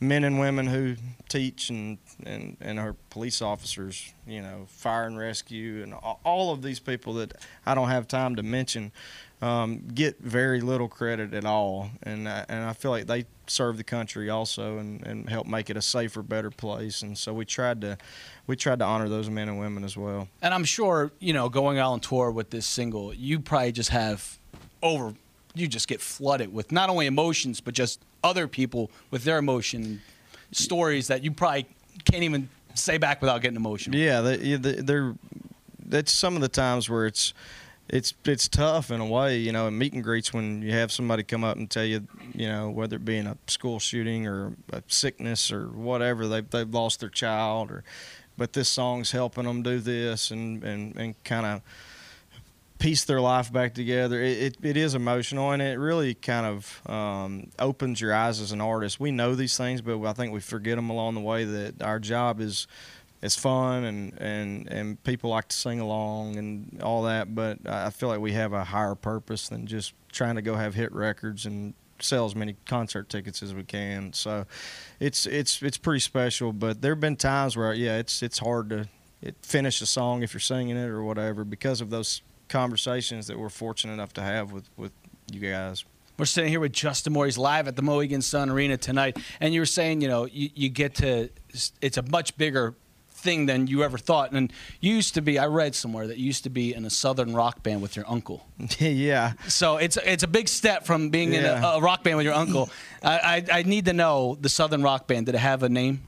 men 0.00 0.24
and 0.24 0.40
women 0.40 0.66
who 0.66 0.96
teach 1.28 1.70
and 1.70 1.98
and 2.24 2.56
and 2.60 2.78
are 2.78 2.94
police 3.10 3.42
officers, 3.42 4.12
you 4.26 4.40
know, 4.40 4.66
fire 4.68 5.04
and 5.04 5.18
rescue, 5.18 5.82
and 5.82 5.94
all 6.24 6.52
of 6.52 6.62
these 6.62 6.80
people 6.80 7.14
that 7.14 7.32
I 7.66 7.74
don't 7.74 7.88
have 7.88 8.08
time 8.08 8.36
to 8.36 8.42
mention 8.42 8.92
um, 9.42 9.82
get 9.94 10.18
very 10.20 10.60
little 10.60 10.88
credit 10.88 11.32
at 11.32 11.44
all, 11.44 11.90
and 12.02 12.28
I, 12.28 12.44
and 12.48 12.64
I 12.64 12.72
feel 12.72 12.90
like 12.90 13.06
they 13.06 13.24
serve 13.46 13.78
the 13.78 13.84
country 13.84 14.28
also 14.28 14.78
and, 14.78 15.04
and 15.06 15.28
help 15.28 15.46
make 15.46 15.70
it 15.70 15.76
a 15.76 15.82
safer, 15.82 16.22
better 16.22 16.50
place. 16.50 17.02
And 17.02 17.16
so 17.16 17.32
we 17.32 17.44
tried 17.44 17.80
to 17.80 17.96
we 18.46 18.56
tried 18.56 18.80
to 18.80 18.84
honor 18.84 19.08
those 19.08 19.30
men 19.30 19.48
and 19.48 19.58
women 19.58 19.82
as 19.84 19.96
well. 19.96 20.28
and 20.42 20.52
I'm 20.52 20.64
sure 20.64 21.10
you 21.20 21.32
know 21.32 21.48
going 21.48 21.78
out 21.78 21.92
on 21.92 22.00
tour 22.00 22.30
with 22.30 22.50
this 22.50 22.66
single, 22.66 23.14
you 23.14 23.40
probably 23.40 23.72
just 23.72 23.90
have 23.90 24.38
over. 24.82 25.14
You 25.52 25.66
just 25.66 25.88
get 25.88 26.00
flooded 26.00 26.52
with 26.52 26.70
not 26.70 26.90
only 26.90 27.06
emotions, 27.06 27.60
but 27.60 27.74
just 27.74 28.00
other 28.22 28.46
people 28.46 28.90
with 29.10 29.24
their 29.24 29.38
emotion 29.38 30.00
stories 30.52 31.08
that 31.08 31.24
you 31.24 31.32
probably 31.32 31.66
can't 32.04 32.22
even 32.22 32.48
say 32.74 32.98
back 32.98 33.20
without 33.20 33.40
getting 33.42 33.56
emotional. 33.56 33.98
Yeah, 33.98 34.20
they, 34.20 34.56
they're 34.56 35.14
that's 35.84 36.12
some 36.12 36.36
of 36.36 36.40
the 36.40 36.48
times 36.48 36.88
where 36.88 37.06
it's 37.06 37.34
it's 37.92 38.14
it's 38.24 38.48
tough 38.48 38.90
in 38.90 39.00
a 39.00 39.06
way, 39.06 39.38
you 39.38 39.52
know, 39.52 39.66
in 39.66 39.76
meet 39.76 39.92
and 39.92 40.02
greets 40.02 40.32
when 40.32 40.62
you 40.62 40.72
have 40.72 40.92
somebody 40.92 41.22
come 41.22 41.42
up 41.42 41.56
and 41.56 41.68
tell 41.68 41.84
you, 41.84 42.06
you 42.34 42.48
know, 42.48 42.70
whether 42.70 42.96
it 42.96 43.04
be 43.04 43.18
in 43.18 43.26
a 43.26 43.36
school 43.48 43.80
shooting 43.80 44.26
or 44.26 44.52
a 44.72 44.82
sickness 44.86 45.50
or 45.50 45.66
whatever, 45.66 46.28
they 46.28 46.40
they've 46.40 46.72
lost 46.72 47.00
their 47.00 47.08
child 47.08 47.70
or 47.70 47.82
but 48.38 48.52
this 48.52 48.68
song's 48.68 49.10
helping 49.10 49.44
them 49.44 49.62
do 49.62 49.80
this 49.80 50.30
and 50.30 50.62
and 50.62 50.96
and 50.96 51.24
kind 51.24 51.46
of 51.46 51.62
piece 52.78 53.04
their 53.04 53.20
life 53.20 53.52
back 53.52 53.74
together. 53.74 54.22
It, 54.22 54.38
it, 54.38 54.56
it 54.62 54.76
is 54.76 54.94
emotional 54.94 55.50
and 55.50 55.60
it 55.60 55.78
really 55.78 56.14
kind 56.14 56.46
of 56.46 56.80
um, 56.90 57.50
opens 57.58 58.00
your 58.00 58.14
eyes 58.14 58.40
as 58.40 58.52
an 58.52 58.60
artist. 58.62 58.98
We 58.98 59.10
know 59.10 59.34
these 59.34 59.56
things, 59.56 59.82
but 59.82 60.02
I 60.02 60.14
think 60.14 60.32
we 60.32 60.40
forget 60.40 60.76
them 60.76 60.88
along 60.88 61.14
the 61.14 61.20
way 61.20 61.44
that 61.44 61.82
our 61.82 61.98
job 61.98 62.40
is 62.40 62.66
is 63.22 63.36
fun 63.36 63.84
and, 63.84 64.18
and, 64.18 64.68
and 64.68 65.02
people 65.04 65.30
like 65.30 65.48
to 65.48 65.56
sing 65.56 65.80
along 65.80 66.36
and 66.36 66.80
all 66.82 67.02
that. 67.02 67.34
But 67.34 67.58
I 67.66 67.90
feel 67.90 68.08
like 68.08 68.20
we 68.20 68.32
have 68.32 68.52
a 68.52 68.64
higher 68.64 68.94
purpose 68.94 69.48
than 69.48 69.66
just 69.66 69.94
trying 70.10 70.36
to 70.36 70.42
go 70.42 70.54
have 70.54 70.74
hit 70.74 70.92
records 70.92 71.46
and 71.46 71.74
sell 72.00 72.24
as 72.24 72.34
many 72.34 72.56
concert 72.66 73.08
tickets 73.08 73.42
as 73.42 73.54
we 73.54 73.62
can. 73.62 74.12
So 74.12 74.46
it's 74.98 75.26
it's 75.26 75.62
it's 75.62 75.76
pretty 75.76 76.00
special. 76.00 76.52
But 76.52 76.80
there 76.80 76.92
have 76.92 77.00
been 77.00 77.16
times 77.16 77.56
where 77.56 77.74
yeah, 77.74 77.98
it's 77.98 78.22
it's 78.22 78.38
hard 78.38 78.70
to 78.70 78.88
finish 79.42 79.82
a 79.82 79.86
song 79.86 80.22
if 80.22 80.32
you're 80.32 80.40
singing 80.40 80.76
it 80.76 80.88
or 80.88 81.02
whatever 81.02 81.44
because 81.44 81.80
of 81.80 81.90
those 81.90 82.22
conversations 82.48 83.26
that 83.26 83.38
we're 83.38 83.50
fortunate 83.50 83.92
enough 83.92 84.14
to 84.14 84.22
have 84.22 84.52
with 84.52 84.68
with 84.76 84.92
you 85.30 85.40
guys. 85.40 85.84
We're 86.18 86.26
sitting 86.26 86.50
here 86.50 86.60
with 86.60 86.72
Justin 86.72 87.14
Moore. 87.14 87.24
He's 87.24 87.38
live 87.38 87.66
at 87.66 87.76
the 87.76 87.82
Mohegan 87.82 88.20
Sun 88.20 88.50
Arena 88.50 88.76
tonight, 88.76 89.16
and 89.40 89.54
you 89.54 89.60
were 89.60 89.66
saying, 89.66 90.02
you 90.02 90.08
know, 90.08 90.26
you, 90.26 90.50
you 90.54 90.68
get 90.68 90.96
to, 90.96 91.30
it's 91.80 91.96
a 91.96 92.02
much 92.02 92.36
bigger 92.36 92.74
thing 93.20 93.46
than 93.46 93.66
you 93.66 93.82
ever 93.82 93.98
thought. 93.98 94.32
And 94.32 94.52
you 94.80 94.94
used 94.94 95.14
to 95.14 95.22
be, 95.22 95.38
I 95.38 95.46
read 95.46 95.74
somewhere 95.74 96.06
that 96.06 96.18
you 96.18 96.26
used 96.26 96.44
to 96.44 96.50
be 96.50 96.74
in 96.74 96.84
a 96.84 96.90
southern 96.90 97.34
rock 97.34 97.62
band 97.62 97.82
with 97.82 97.96
your 97.96 98.04
uncle. 98.08 98.46
yeah. 98.78 99.34
So 99.48 99.76
it's 99.76 99.96
it's 99.98 100.22
a 100.22 100.28
big 100.28 100.48
step 100.48 100.84
from 100.84 101.10
being 101.10 101.32
in 101.34 101.44
a, 101.44 101.54
a 101.76 101.80
rock 101.80 102.02
band 102.04 102.16
with 102.16 102.26
your 102.26 102.34
uncle. 102.34 102.70
I, 103.02 103.44
I 103.52 103.58
I 103.58 103.62
need 103.62 103.84
to 103.86 103.92
know 103.92 104.36
the 104.40 104.48
southern 104.48 104.82
rock 104.82 105.06
band. 105.06 105.26
Did 105.26 105.34
it 105.34 105.38
have 105.38 105.62
a 105.62 105.68
name? 105.68 106.02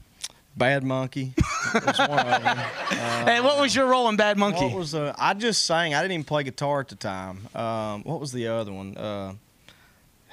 Bad 0.55 0.83
Monkey 0.83 1.33
was 1.73 1.97
one 1.97 2.19
of 2.19 2.43
them. 2.43 2.59
and 2.91 3.43
what 3.43 3.59
was 3.59 3.75
your 3.75 3.87
role 3.87 4.07
in 4.09 4.17
Bad 4.17 4.37
Monkey? 4.37 4.65
What 4.65 4.77
was 4.77 4.93
uh, 4.93 5.13
I 5.17 5.33
just 5.33 5.65
sang? 5.65 5.95
I 5.95 6.01
didn't 6.01 6.11
even 6.13 6.23
play 6.25 6.43
guitar 6.43 6.81
at 6.81 6.89
the 6.89 6.95
time. 6.95 7.47
Um, 7.55 8.03
what 8.03 8.19
was 8.19 8.31
the 8.31 8.47
other 8.47 8.71
one? 8.71 8.95
Uh, 8.95 9.33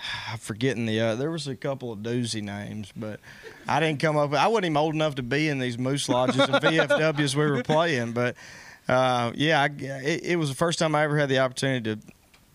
I'm 0.31 0.39
forgetting 0.39 0.87
the. 0.87 1.01
Uh, 1.01 1.15
there 1.15 1.31
was 1.31 1.49
a 1.49 1.57
couple 1.57 1.93
of 1.93 2.01
doozy 2.01 2.43
names, 2.43 2.93
but 2.97 3.21
I 3.69 3.81
didn't 3.81 4.01
come 4.01 4.17
up. 4.17 4.33
I 4.33 4.49
wasn't 4.49 4.67
even 4.67 4.77
old 4.77 4.95
enough 4.95 5.17
to 5.17 5.23
be 5.23 5.49
in 5.49 5.59
these 5.59 5.79
moose 5.79 6.09
lodges 6.09 6.41
and 6.41 6.55
VFWs 6.55 7.35
we 7.35 7.51
were 7.51 7.63
playing. 7.63 8.13
But 8.13 8.37
uh, 8.89 9.33
yeah, 9.35 9.63
I, 9.63 9.67
it, 9.67 10.25
it 10.25 10.37
was 10.37 10.49
the 10.49 10.57
first 10.57 10.79
time 10.79 10.95
I 10.95 11.05
ever 11.05 11.19
had 11.19 11.29
the 11.29 11.39
opportunity 11.39 11.97
to 11.97 12.01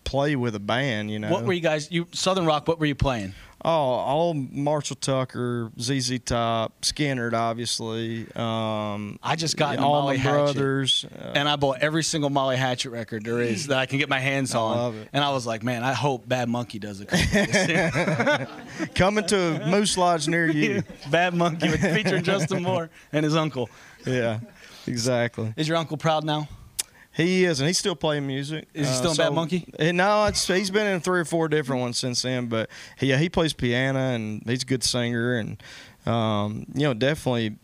play 0.04 0.36
with 0.36 0.54
a 0.54 0.60
band. 0.60 1.10
You 1.10 1.18
know, 1.18 1.30
what 1.30 1.44
were 1.44 1.52
you 1.52 1.60
guys? 1.60 1.90
You 1.90 2.06
southern 2.12 2.46
rock. 2.46 2.68
What 2.68 2.78
were 2.78 2.86
you 2.86 2.94
playing? 2.94 3.34
Oh, 3.66 3.70
all 3.70 4.32
Marshall 4.32 4.94
Tucker, 4.94 5.72
ZZ 5.80 6.20
Top, 6.20 6.82
Skynyrd, 6.82 7.32
obviously. 7.32 8.24
Um, 8.36 9.18
I 9.20 9.34
just 9.34 9.56
got 9.56 9.78
all 9.78 10.02
Molly 10.02 10.18
my 10.18 10.22
brothers. 10.22 11.04
Uh, 11.04 11.32
and 11.34 11.48
I 11.48 11.56
bought 11.56 11.80
every 11.80 12.04
single 12.04 12.30
Molly 12.30 12.56
Hatchet 12.56 12.90
record 12.90 13.24
there 13.24 13.40
is 13.40 13.66
that 13.66 13.78
I 13.78 13.86
can 13.86 13.98
get 13.98 14.08
my 14.08 14.20
hands 14.20 14.54
on. 14.54 14.76
love 14.76 14.96
it. 14.96 15.08
And 15.12 15.24
I 15.24 15.30
was 15.30 15.48
like, 15.48 15.64
man, 15.64 15.82
I 15.82 15.94
hope 15.94 16.28
Bad 16.28 16.48
Monkey 16.48 16.78
does 16.78 17.04
it. 17.04 17.08
coming 18.94 19.26
to 19.26 19.60
a 19.60 19.66
Moose 19.68 19.98
Lodge 19.98 20.28
near 20.28 20.48
you. 20.48 20.84
Bad 21.10 21.34
Monkey 21.34 21.66
featuring 21.68 22.22
Justin 22.22 22.62
Moore 22.62 22.88
and 23.12 23.24
his 23.24 23.34
uncle. 23.34 23.68
Yeah, 24.06 24.38
exactly. 24.86 25.52
Is 25.56 25.66
your 25.66 25.76
uncle 25.76 25.96
proud 25.96 26.22
now? 26.22 26.48
He 27.16 27.44
is, 27.46 27.60
and 27.60 27.66
he's 27.66 27.78
still 27.78 27.96
playing 27.96 28.26
music. 28.26 28.68
Is 28.74 28.88
he 28.88 28.94
still 28.94 29.12
in 29.12 29.16
Bad 29.16 29.32
Monkey? 29.32 29.66
eh, 29.78 29.92
No, 29.92 30.26
it's, 30.26 30.46
he's 30.46 30.70
been 30.70 30.86
in 30.86 31.00
three 31.00 31.20
or 31.20 31.24
four 31.24 31.48
different 31.48 31.80
ones 31.80 31.96
since 31.98 32.20
then. 32.22 32.46
But 32.48 32.68
he, 32.98 33.06
yeah, 33.06 33.16
he 33.16 33.30
plays 33.30 33.54
piano, 33.54 33.98
and 33.98 34.42
he's 34.44 34.62
a 34.62 34.66
good 34.66 34.84
singer, 34.84 35.38
and 35.38 35.62
um, 36.04 36.66
you 36.74 36.82
know, 36.82 36.92
definitely 36.94 37.56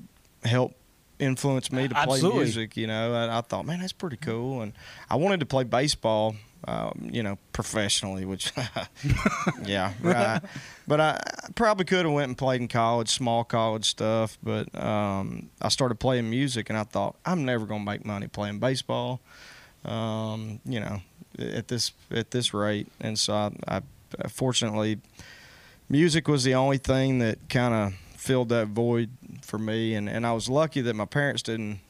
helped 0.44 0.76
influence 1.18 1.70
me 1.70 1.86
to 1.86 1.94
play 1.94 2.02
Absolutely. 2.14 2.40
music. 2.44 2.76
You 2.78 2.86
know, 2.86 3.12
I, 3.14 3.38
I 3.38 3.40
thought, 3.42 3.66
man, 3.66 3.80
that's 3.80 3.92
pretty 3.92 4.16
cool, 4.16 4.62
and 4.62 4.72
I 5.10 5.16
wanted 5.16 5.40
to 5.40 5.46
play 5.46 5.64
baseball 5.64 6.34
um, 6.68 7.08
you 7.12 7.22
know, 7.22 7.38
professionally, 7.52 8.24
which, 8.24 8.52
yeah, 9.64 9.92
right. 10.00 10.40
But 10.86 11.00
I 11.00 11.20
probably 11.54 11.84
could 11.84 12.04
have 12.04 12.14
went 12.14 12.28
and 12.28 12.38
played 12.38 12.60
in 12.60 12.68
college, 12.68 13.08
small 13.08 13.44
college 13.44 13.84
stuff. 13.86 14.38
But 14.42 14.74
um, 14.80 15.50
I 15.60 15.68
started 15.68 15.96
playing 15.96 16.30
music, 16.30 16.70
and 16.70 16.78
I 16.78 16.84
thought 16.84 17.16
I'm 17.24 17.44
never 17.44 17.66
gonna 17.66 17.84
make 17.84 18.04
money 18.04 18.28
playing 18.28 18.58
baseball. 18.58 19.20
Um, 19.84 20.60
you 20.64 20.80
know, 20.80 21.02
at 21.38 21.68
this 21.68 21.92
at 22.10 22.30
this 22.30 22.54
rate, 22.54 22.86
and 23.00 23.18
so 23.18 23.52
I, 23.66 23.82
I 24.22 24.28
fortunately, 24.28 24.98
music 25.88 26.28
was 26.28 26.44
the 26.44 26.54
only 26.54 26.78
thing 26.78 27.18
that 27.18 27.38
kind 27.48 27.74
of 27.74 27.94
filled 28.16 28.50
that 28.50 28.68
void 28.68 29.10
for 29.42 29.58
me, 29.58 29.94
and, 29.94 30.08
and 30.08 30.24
I 30.24 30.32
was 30.32 30.48
lucky 30.48 30.80
that 30.82 30.94
my 30.94 31.06
parents 31.06 31.42
didn't 31.42 31.80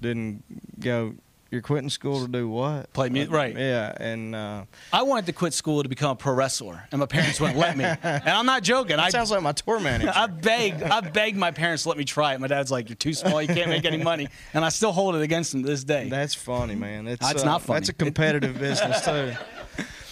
didn't 0.00 0.80
go 0.80 1.14
you're 1.56 1.62
quitting 1.62 1.88
school 1.88 2.20
to 2.20 2.28
do 2.28 2.48
what? 2.50 2.92
Play 2.92 3.08
music, 3.08 3.32
right? 3.32 3.56
Yeah, 3.56 3.90
and 3.98 4.34
uh, 4.34 4.64
I 4.92 5.04
wanted 5.04 5.24
to 5.26 5.32
quit 5.32 5.54
school 5.54 5.82
to 5.82 5.88
become 5.88 6.10
a 6.10 6.14
pro 6.14 6.34
wrestler, 6.34 6.86
and 6.92 7.00
my 7.00 7.06
parents 7.06 7.40
wouldn't 7.40 7.58
let 7.58 7.76
me. 7.76 7.84
And 8.06 8.28
I'm 8.28 8.46
not 8.46 8.62
joking. 8.62 8.96
That 8.96 9.06
I 9.06 9.08
sounds 9.08 9.30
like 9.30 9.42
my 9.42 9.52
tour 9.52 9.80
manager. 9.80 10.12
I 10.14 10.26
begged, 10.26 10.82
I 10.82 11.00
begged 11.00 11.36
my 11.36 11.50
parents 11.50 11.84
to 11.84 11.88
let 11.88 11.98
me 11.98 12.04
try 12.04 12.34
it. 12.34 12.40
My 12.40 12.46
dad's 12.46 12.70
like, 12.70 12.88
"You're 12.88 12.96
too 12.96 13.14
small. 13.14 13.40
You 13.40 13.48
can't 13.48 13.70
make 13.70 13.84
any 13.84 14.02
money," 14.02 14.28
and 14.52 14.64
I 14.64 14.68
still 14.68 14.92
hold 14.92 15.16
it 15.16 15.22
against 15.22 15.52
them 15.52 15.62
to 15.62 15.68
this 15.68 15.82
day. 15.82 16.08
That's 16.10 16.34
funny, 16.34 16.74
man. 16.74 17.08
It's, 17.08 17.24
That's 17.24 17.42
uh, 17.42 17.46
not 17.46 17.62
funny. 17.62 17.80
That's 17.80 17.88
a 17.88 17.94
competitive 17.94 18.58
business 18.58 19.04
too. 19.04 19.32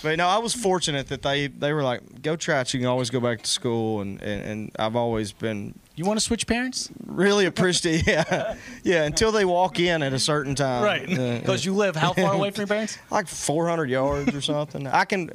But 0.04 0.18
no, 0.18 0.28
I 0.28 0.36
was 0.38 0.52
fortunate 0.54 1.08
that 1.08 1.22
they 1.22 1.46
they 1.48 1.72
were 1.72 1.82
like, 1.82 2.22
"Go 2.22 2.36
try 2.36 2.60
it. 2.60 2.72
You 2.74 2.78
can 2.80 2.86
always 2.88 3.08
go 3.10 3.20
back 3.20 3.40
to 3.42 3.50
school," 3.50 4.02
and 4.02 4.20
and, 4.22 4.42
and 4.42 4.70
I've 4.78 4.94
always 4.96 5.32
been 5.32 5.74
you 5.96 6.04
want 6.04 6.18
to 6.20 6.24
switch 6.24 6.46
parents? 6.46 6.90
really 7.06 7.46
appreciate. 7.46 8.06
Yeah, 8.06 8.56
yeah. 8.82 9.04
Until 9.04 9.32
they 9.32 9.44
walk 9.44 9.80
in 9.80 10.02
at 10.02 10.12
a 10.12 10.18
certain 10.18 10.54
time, 10.54 10.82
Right. 10.84 11.08
Uh, 11.18 11.38
Because 11.38 11.64
you 11.64 11.72
live 11.72 11.96
how 11.96 12.12
far 12.12 12.34
away 12.34 12.50
from 12.50 12.62
your 12.62 12.66
parents? 12.66 12.98
like 13.10 13.28
400 13.28 13.88
yards 13.88 14.34
or 14.34 14.40
something. 14.42 14.86
I 14.86 15.04
can. 15.06 15.30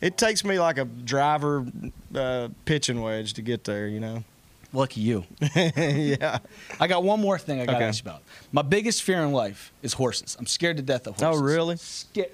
It 0.00 0.16
takes 0.16 0.44
me 0.44 0.60
like 0.60 0.78
a 0.78 0.84
driver 0.84 1.66
uh, 2.14 2.48
pitching 2.64 3.00
wedge 3.02 3.32
to 3.34 3.42
get 3.42 3.64
there. 3.64 3.88
You 3.88 3.98
know. 4.00 4.24
Lucky 4.74 5.00
you. 5.02 5.24
yeah. 5.56 6.38
I 6.80 6.86
got 6.86 7.02
one 7.04 7.20
more 7.20 7.38
thing 7.38 7.60
I 7.60 7.66
got 7.66 7.72
to 7.72 7.76
Okay. 7.78 7.86
ask 7.88 8.04
you 8.04 8.10
about. 8.10 8.22
My 8.52 8.62
biggest 8.62 9.02
fear 9.02 9.22
in 9.22 9.32
life 9.32 9.70
is 9.82 9.92
horses. 9.94 10.34
I'm 10.38 10.46
scared 10.46 10.78
to 10.78 10.82
death 10.82 11.06
of 11.06 11.16
horses. 11.20 11.40
Oh, 11.40 11.44
really? 11.44 11.76
Scared. 11.76 12.30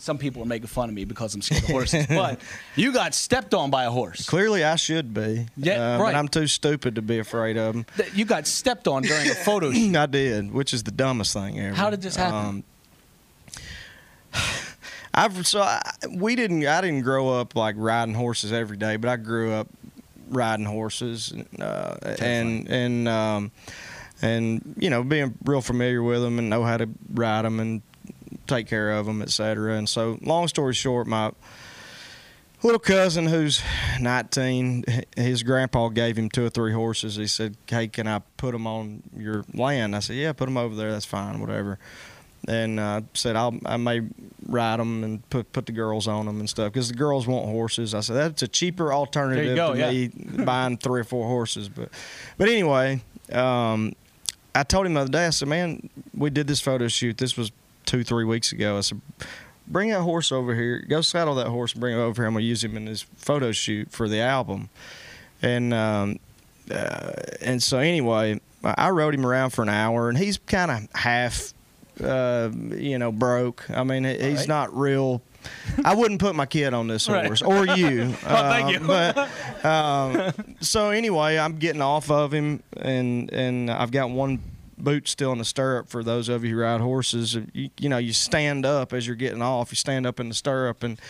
Some 0.00 0.16
people 0.16 0.42
are 0.42 0.46
making 0.46 0.68
fun 0.68 0.88
of 0.88 0.94
me 0.94 1.04
because 1.04 1.34
I'm 1.34 1.42
scared 1.42 1.62
of 1.62 1.68
horses, 1.68 2.06
but 2.08 2.40
you 2.74 2.90
got 2.90 3.12
stepped 3.12 3.52
on 3.52 3.70
by 3.70 3.84
a 3.84 3.90
horse. 3.90 4.24
Clearly, 4.24 4.64
I 4.64 4.76
should 4.76 5.12
be. 5.12 5.46
Yeah, 5.58 5.96
uh, 5.96 5.98
right. 5.98 6.12
But 6.12 6.18
I'm 6.18 6.28
too 6.28 6.46
stupid 6.46 6.94
to 6.94 7.02
be 7.02 7.18
afraid 7.18 7.58
of 7.58 7.74
them. 7.74 7.86
You 8.14 8.24
got 8.24 8.46
stepped 8.46 8.88
on 8.88 9.02
during 9.02 9.28
a 9.28 9.34
photo 9.34 9.70
shoot. 9.72 9.94
I 9.94 10.06
did, 10.06 10.52
which 10.52 10.72
is 10.72 10.84
the 10.84 10.90
dumbest 10.90 11.34
thing 11.34 11.60
ever. 11.60 11.76
How 11.76 11.90
did 11.90 12.00
this 12.00 12.16
happen? 12.16 12.34
Um, 12.34 12.64
I've 15.12 15.46
so 15.46 15.60
I, 15.60 15.82
we 16.08 16.34
didn't. 16.34 16.66
I 16.66 16.80
didn't 16.80 17.02
grow 17.02 17.28
up 17.28 17.54
like 17.54 17.74
riding 17.76 18.14
horses 18.14 18.52
every 18.52 18.78
day, 18.78 18.96
but 18.96 19.10
I 19.10 19.16
grew 19.16 19.52
up 19.52 19.68
riding 20.30 20.64
horses, 20.64 21.34
uh, 21.60 21.96
and 22.20 22.66
and 22.70 23.06
um, 23.06 23.52
and 24.22 24.76
you 24.78 24.88
know 24.88 25.04
being 25.04 25.36
real 25.44 25.60
familiar 25.60 26.02
with 26.02 26.22
them 26.22 26.38
and 26.38 26.48
know 26.48 26.64
how 26.64 26.78
to 26.78 26.88
ride 27.12 27.44
them 27.44 27.60
and 27.60 27.82
take 28.50 28.66
care 28.66 28.92
of 28.92 29.06
them, 29.06 29.22
et 29.22 29.30
cetera. 29.30 29.74
And 29.74 29.88
so, 29.88 30.18
long 30.22 30.48
story 30.48 30.74
short, 30.74 31.06
my 31.06 31.32
little 32.62 32.78
cousin 32.78 33.26
who's 33.26 33.62
19 34.00 34.84
his 35.16 35.42
grandpa 35.42 35.88
gave 35.88 36.18
him 36.18 36.28
two 36.28 36.44
or 36.44 36.50
three 36.50 36.72
horses. 36.72 37.16
He 37.16 37.26
said 37.26 37.56
hey 37.66 37.88
can 37.88 38.06
i 38.06 38.20
put 38.36 38.52
them 38.52 38.66
on 38.66 39.02
your 39.16 39.44
land? 39.54 39.96
I 39.96 40.00
said 40.00 40.16
yeah 40.16 40.32
put 40.32 40.44
them 40.44 40.58
over 40.58 40.74
there. 40.74 40.92
That's 40.92 41.06
fine 41.06 41.40
whatever. 41.40 41.78
And 42.48 42.78
uh, 42.80 43.02
said 43.14 43.36
I'll, 43.36 43.58
i 43.64 43.78
may 43.78 44.02
ride 44.46 44.78
them 44.78 45.04
and 45.04 45.30
put 45.30 45.52
put 45.52 45.64
the 45.64 45.72
girls 45.72 46.06
on 46.06 46.26
them 46.26 46.38
and 46.38 46.50
stuff 46.50 46.72
because 46.72 46.88
the 46.88 46.94
girls 46.94 47.26
want 47.26 47.46
horses. 47.46 47.94
I 47.94 48.00
said 48.00 48.16
that's 48.16 48.42
a 48.42 48.48
cheaper 48.48 48.92
alternative 48.92 49.56
go, 49.56 49.72
to 49.72 49.78
yeah. 49.78 49.90
me 49.90 50.08
buying 50.44 50.76
three 50.76 51.00
or 51.00 51.04
four 51.04 51.26
horses. 51.28 51.70
But 51.70 51.88
but 52.36 52.48
anyway 52.48 53.00
um, 53.32 53.94
i 54.54 54.64
told 54.64 54.84
him 54.84 54.94
the 54.94 55.00
other 55.00 55.10
day 55.10 55.26
i 55.26 55.30
said 55.30 55.46
man 55.46 55.88
we 56.14 56.28
did 56.28 56.46
this 56.46 56.60
photo 56.60 56.88
shoot. 56.88 57.16
This 57.16 57.38
was 57.38 57.52
two 57.86 58.04
three 58.04 58.24
weeks 58.24 58.52
ago 58.52 58.78
i 58.78 58.80
said 58.80 59.00
bring 59.70 59.90
that 59.90 60.00
horse 60.00 60.32
over 60.32 60.54
here. 60.54 60.84
Go 60.88 61.00
saddle 61.00 61.36
that 61.36 61.46
horse 61.46 61.72
and 61.72 61.80
bring 61.80 61.94
him 61.94 62.00
over 62.00 62.22
here. 62.22 62.26
I'm 62.26 62.34
gonna 62.34 62.44
use 62.44 62.62
him 62.62 62.76
in 62.76 62.84
this 62.84 63.02
photo 63.02 63.52
shoot 63.52 63.90
for 63.90 64.08
the 64.08 64.20
album. 64.20 64.68
And 65.42 65.72
um, 65.72 66.18
uh, 66.70 67.12
and 67.40 67.62
so 67.62 67.78
anyway, 67.78 68.40
I 68.62 68.90
rode 68.90 69.14
him 69.14 69.24
around 69.24 69.50
for 69.50 69.62
an 69.62 69.68
hour, 69.70 70.08
and 70.08 70.18
he's 70.18 70.38
kind 70.38 70.70
of 70.70 70.88
half, 71.00 71.54
uh, 72.02 72.50
you 72.52 72.98
know, 72.98 73.10
broke. 73.10 73.68
I 73.70 73.84
mean, 73.84 74.04
he's 74.04 74.20
right. 74.40 74.48
not 74.48 74.76
real. 74.76 75.22
I 75.82 75.94
wouldn't 75.94 76.20
put 76.20 76.34
my 76.34 76.44
kid 76.44 76.74
on 76.74 76.86
this 76.86 77.08
Right. 77.08 77.24
horse 77.24 77.40
or 77.40 77.64
you. 77.66 78.14
Oh, 78.26 78.50
thank 78.50 78.72
you. 78.72 78.80
But 78.86 79.64
um, 79.64 80.32
so 80.60 80.90
anyway, 80.90 81.38
I'm 81.38 81.56
getting 81.56 81.80
off 81.80 82.10
of 82.10 82.32
him, 82.32 82.62
and 82.76 83.32
and 83.32 83.70
I've 83.70 83.90
got 83.90 84.10
one 84.10 84.40
boot 84.82 85.08
still 85.08 85.32
in 85.32 85.38
the 85.38 85.44
stirrup 85.44 85.88
for 85.88 86.02
those 86.02 86.28
of 86.28 86.44
you 86.44 86.54
who 86.56 86.60
ride 86.62 86.80
horses. 86.80 87.36
You, 87.52 87.70
you 87.78 87.88
know, 87.88 87.98
you 87.98 88.12
stand 88.12 88.64
up 88.66 88.92
as 88.92 89.06
you're 89.06 89.16
getting 89.16 89.42
off. 89.42 89.70
You 89.72 89.76
stand 89.76 90.06
up 90.06 90.18
in 90.20 90.28
the 90.28 90.34
stirrup, 90.34 90.82
and 90.82 91.00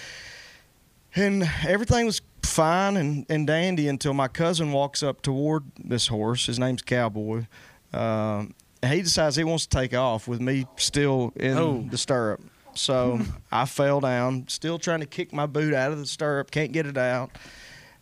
and 1.14 1.48
everything 1.66 2.06
was 2.06 2.20
fine 2.42 2.96
and, 2.96 3.26
and 3.28 3.46
dandy 3.46 3.88
until 3.88 4.14
my 4.14 4.28
cousin 4.28 4.72
walks 4.72 5.02
up 5.02 5.22
toward 5.22 5.64
this 5.82 6.06
horse. 6.06 6.46
His 6.46 6.58
name's 6.58 6.82
Cowboy. 6.82 7.46
Um, 7.92 8.54
he 8.84 9.02
decides 9.02 9.36
he 9.36 9.44
wants 9.44 9.66
to 9.66 9.76
take 9.76 9.92
off 9.94 10.28
with 10.28 10.40
me 10.40 10.66
still 10.76 11.32
in 11.36 11.56
Oh. 11.58 11.84
the 11.90 11.98
stirrup. 11.98 12.40
So 12.74 13.20
I 13.52 13.64
fell 13.66 14.00
down, 14.00 14.46
still 14.48 14.78
trying 14.78 15.00
to 15.00 15.06
kick 15.06 15.32
my 15.32 15.46
boot 15.46 15.74
out 15.74 15.90
of 15.92 15.98
the 15.98 16.06
stirrup, 16.06 16.50
can't 16.50 16.72
get 16.72 16.86
it 16.86 16.96
out. 16.96 17.30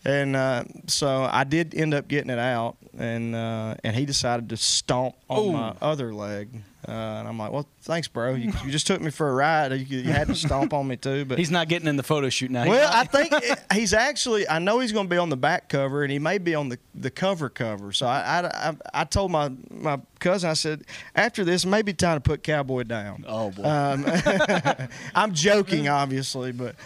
And 0.05 0.37
uh, 0.37 0.65
so 0.87 1.29
I 1.31 1.45
did 1.45 1.75
end 1.75 1.93
up 1.93 2.09
getting 2.09 2.31
it 2.31 2.39
out, 2.39 2.77
and 2.97 3.35
uh, 3.35 3.75
and 3.83 3.97
he 3.97 4.07
decided 4.07 4.49
to 4.51 4.57
stomp 4.57 5.17
on 5.29 5.39
Ooh. 5.41 5.53
my 5.53 5.75
other 5.83 6.15
leg. 6.15 6.63
Uh, 6.87 6.93
and 6.93 7.29
I'm 7.29 7.37
like, 7.37 7.51
well, 7.53 7.69
thanks, 7.83 8.07
bro. 8.09 8.35
You, 8.35 8.53
you 8.65 8.71
just 8.71 8.87
took 8.87 9.01
me 9.03 9.11
for 9.11 9.29
a 9.29 9.35
ride. 9.35 9.73
You, 9.73 9.99
you 9.99 10.13
had 10.13 10.29
to 10.29 10.35
stomp 10.35 10.73
on 10.73 10.87
me 10.87 10.97
too. 10.97 11.25
But 11.25 11.37
He's 11.39 11.51
not 11.51 11.69
getting 11.69 11.89
in 11.89 11.97
the 11.97 12.03
photo 12.05 12.31
shoot 12.31 12.51
now. 12.51 12.67
Well, 12.67 12.91
I 12.91 13.05
think 13.05 13.33
it- 13.33 13.59
he's 13.75 13.93
actually. 13.93 14.49
I 14.49 14.61
know 14.61 14.79
he's 14.79 14.93
going 14.93 15.07
to 15.07 15.11
be 15.11 15.19
on 15.19 15.29
the 15.29 15.37
back 15.37 15.69
cover, 15.69 16.03
and 16.05 16.13
he 16.13 16.19
may 16.21 16.39
be 16.39 16.55
on 16.55 16.69
the, 16.69 16.79
the 16.95 17.11
cover 17.11 17.49
cover. 17.51 17.93
So 17.93 18.07
I, 18.07 18.21
I, 18.21 18.69
I, 18.71 18.77
I 18.95 19.05
told 19.05 19.33
my 19.33 19.51
my 19.71 20.01
cousin, 20.21 20.49
I 20.49 20.55
said, 20.55 20.85
after 21.15 21.45
this, 21.45 21.67
maybe 21.67 21.93
time 21.93 22.17
to 22.17 22.21
put 22.21 22.43
Cowboy 22.43 22.85
down. 22.85 23.25
Oh 23.29 23.51
boy. 23.51 23.65
Um, 23.65 24.07
I'm 25.15 25.35
joking, 25.35 25.89
obviously, 25.89 26.53
but 26.53 26.77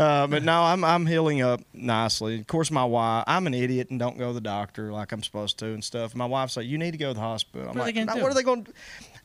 uh, 0.00 0.26
but 0.26 0.42
no, 0.42 0.62
I'm 0.62 0.82
I'm 0.84 1.06
healing 1.06 1.42
up 1.42 1.60
nicely. 1.74 2.40
Of 2.40 2.46
course, 2.46 2.70
my 2.70 2.84
wife, 2.84 3.24
I'm 3.26 3.46
an 3.46 3.54
idiot 3.54 3.90
and 3.90 3.98
don't 3.98 4.18
go 4.18 4.28
to 4.28 4.32
the 4.32 4.40
doctor 4.40 4.92
like 4.92 5.12
I'm 5.12 5.22
supposed 5.22 5.58
to 5.58 5.66
and 5.66 5.84
stuff. 5.84 6.14
My 6.14 6.26
wife's 6.26 6.56
like, 6.56 6.66
you 6.66 6.78
need 6.78 6.92
to 6.92 6.98
go 6.98 7.08
to 7.08 7.14
the 7.14 7.20
hospital. 7.20 7.68
I'm 7.68 7.74
What 7.74 7.76
are 7.76 7.80
like, 7.80 7.94
they 7.94 8.00
gonna 8.00 8.06
"No, 8.12 8.14
do?" 8.16 8.22
what 8.22 8.32
are 8.32 8.34
they 8.34 8.42
going? 8.42 8.64
to 8.64 8.72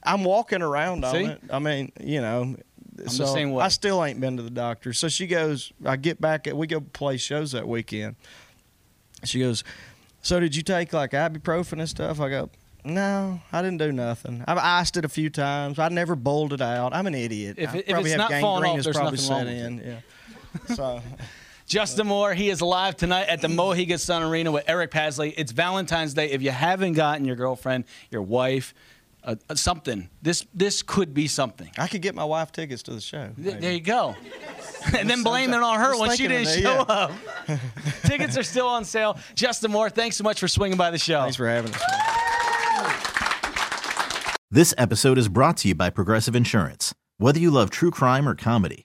I'm 0.04 0.24
walking 0.24 0.62
around 0.62 1.04
on 1.06 1.14
See? 1.16 1.24
it. 1.26 1.42
I 1.52 1.60
mean, 1.60 1.92
you 2.00 2.22
know. 2.22 2.56
the 2.94 3.10
so 3.10 3.26
same 3.26 3.52
way. 3.52 3.64
I 3.64 3.70
still 3.70 4.04
ain't 4.06 4.20
been 4.22 4.38
to 4.38 4.44
the 4.44 4.50
doctor. 4.52 4.94
So 4.94 5.08
she 5.10 5.26
goes, 5.28 5.74
I 5.86 5.96
get 5.96 6.22
back 6.22 6.46
at 6.48 6.56
we 6.56 6.68
go 6.68 6.80
play 6.80 7.18
shows 7.18 7.54
that 7.54 7.68
weekend. 7.68 8.16
She 9.24 9.40
goes, 9.40 9.64
So 10.22 10.40
did 10.40 10.56
you 10.56 10.62
take 10.64 10.94
like 10.94 11.12
ibuprofen 11.12 11.80
and 11.80 11.90
stuff? 11.90 12.20
I 12.20 12.30
go, 12.30 12.50
No, 12.84 13.42
I 13.52 13.62
didn't 13.64 13.80
do 13.80 13.92
nothing. 13.92 14.44
I've 14.48 14.58
iced 14.60 14.98
it 14.98 15.06
a 15.06 15.10
few 15.10 15.30
times. 15.32 15.80
I 15.80 15.90
never 15.90 16.16
bowled 16.16 16.54
it 16.54 16.62
out. 16.62 16.94
I'm 16.94 17.08
an 17.08 17.16
idiot. 17.16 17.56
If 17.58 17.74
it- 17.74 17.86
if 17.88 17.98
it's 18.06 18.16
not 18.16 18.32
falling 18.42 18.70
off, 18.70 18.84
there's 18.84 18.96
probably 18.96 19.18
nothing 19.18 19.32
wrong 19.32 19.46
with 19.46 19.66
in. 19.66 19.78
Yeah. 19.90 20.00
So 20.76 21.02
Justin 21.66 22.08
Moore, 22.08 22.34
he 22.34 22.50
is 22.50 22.62
live 22.62 22.96
tonight 22.96 23.28
at 23.28 23.42
the 23.42 23.48
Mohegan 23.50 23.98
Sun 23.98 24.24
Arena 24.24 24.52
with 24.52 24.64
Eric 24.68 24.92
Paslay. 24.92 25.34
It's 25.36 25.52
Valentine's 25.52 26.14
Day. 26.14 26.32
If 26.32 26.42
you 26.42 26.52
haven't 26.52 26.94
gotten 26.94 27.26
your 27.26 27.36
girlfriend, 27.36 27.86
your 28.12 28.22
wife, 28.22 28.74
uh, 29.24 29.36
uh, 29.50 29.56
something, 29.56 30.10
this 30.22 30.46
this 30.54 30.84
could 30.84 31.14
be 31.14 31.28
something. 31.28 31.72
I 31.78 31.88
could 31.88 32.02
get 32.04 32.14
my 32.14 32.24
wife 32.26 32.52
tickets 32.52 32.84
to 32.84 32.92
the 32.94 33.02
show. 33.02 33.32
Th- 33.42 33.60
There 33.60 33.72
you 33.74 33.82
go. 33.82 34.16
and 34.98 35.10
then 35.10 35.24
blame 35.24 35.52
it 35.54 35.64
on 35.64 35.80
her 35.80 35.98
when 36.00 36.12
she 36.12 36.28
thinking 36.28 36.44
didn't 36.46 36.58
of 36.58 36.64
show 36.64 36.84
that, 36.86 36.90
up. 37.50 37.60
Tickets 38.04 38.38
are 38.38 38.44
still 38.44 38.68
on 38.68 38.86
sale. 38.86 39.18
Justin 39.34 39.72
Moore, 39.72 39.90
thanks 39.90 40.16
so 40.16 40.24
much 40.24 40.40
for 40.40 40.48
swinging 40.48 40.78
by 40.78 40.92
the 40.92 41.00
show. 41.00 41.22
Thanks 41.22 41.38
for 41.38 41.48
having 41.48 41.74
us. 41.74 41.82
This 44.52 44.74
episode 44.78 45.18
is 45.18 45.28
brought 45.28 45.58
to 45.58 45.68
you 45.70 45.76
by 45.76 45.90
Progressive 45.90 46.36
Insurance. 46.36 46.94
Whether 47.18 47.40
you 47.40 47.50
love 47.50 47.72
true 47.72 47.92
crime 47.92 48.30
or 48.30 48.36
comedy, 48.36 48.85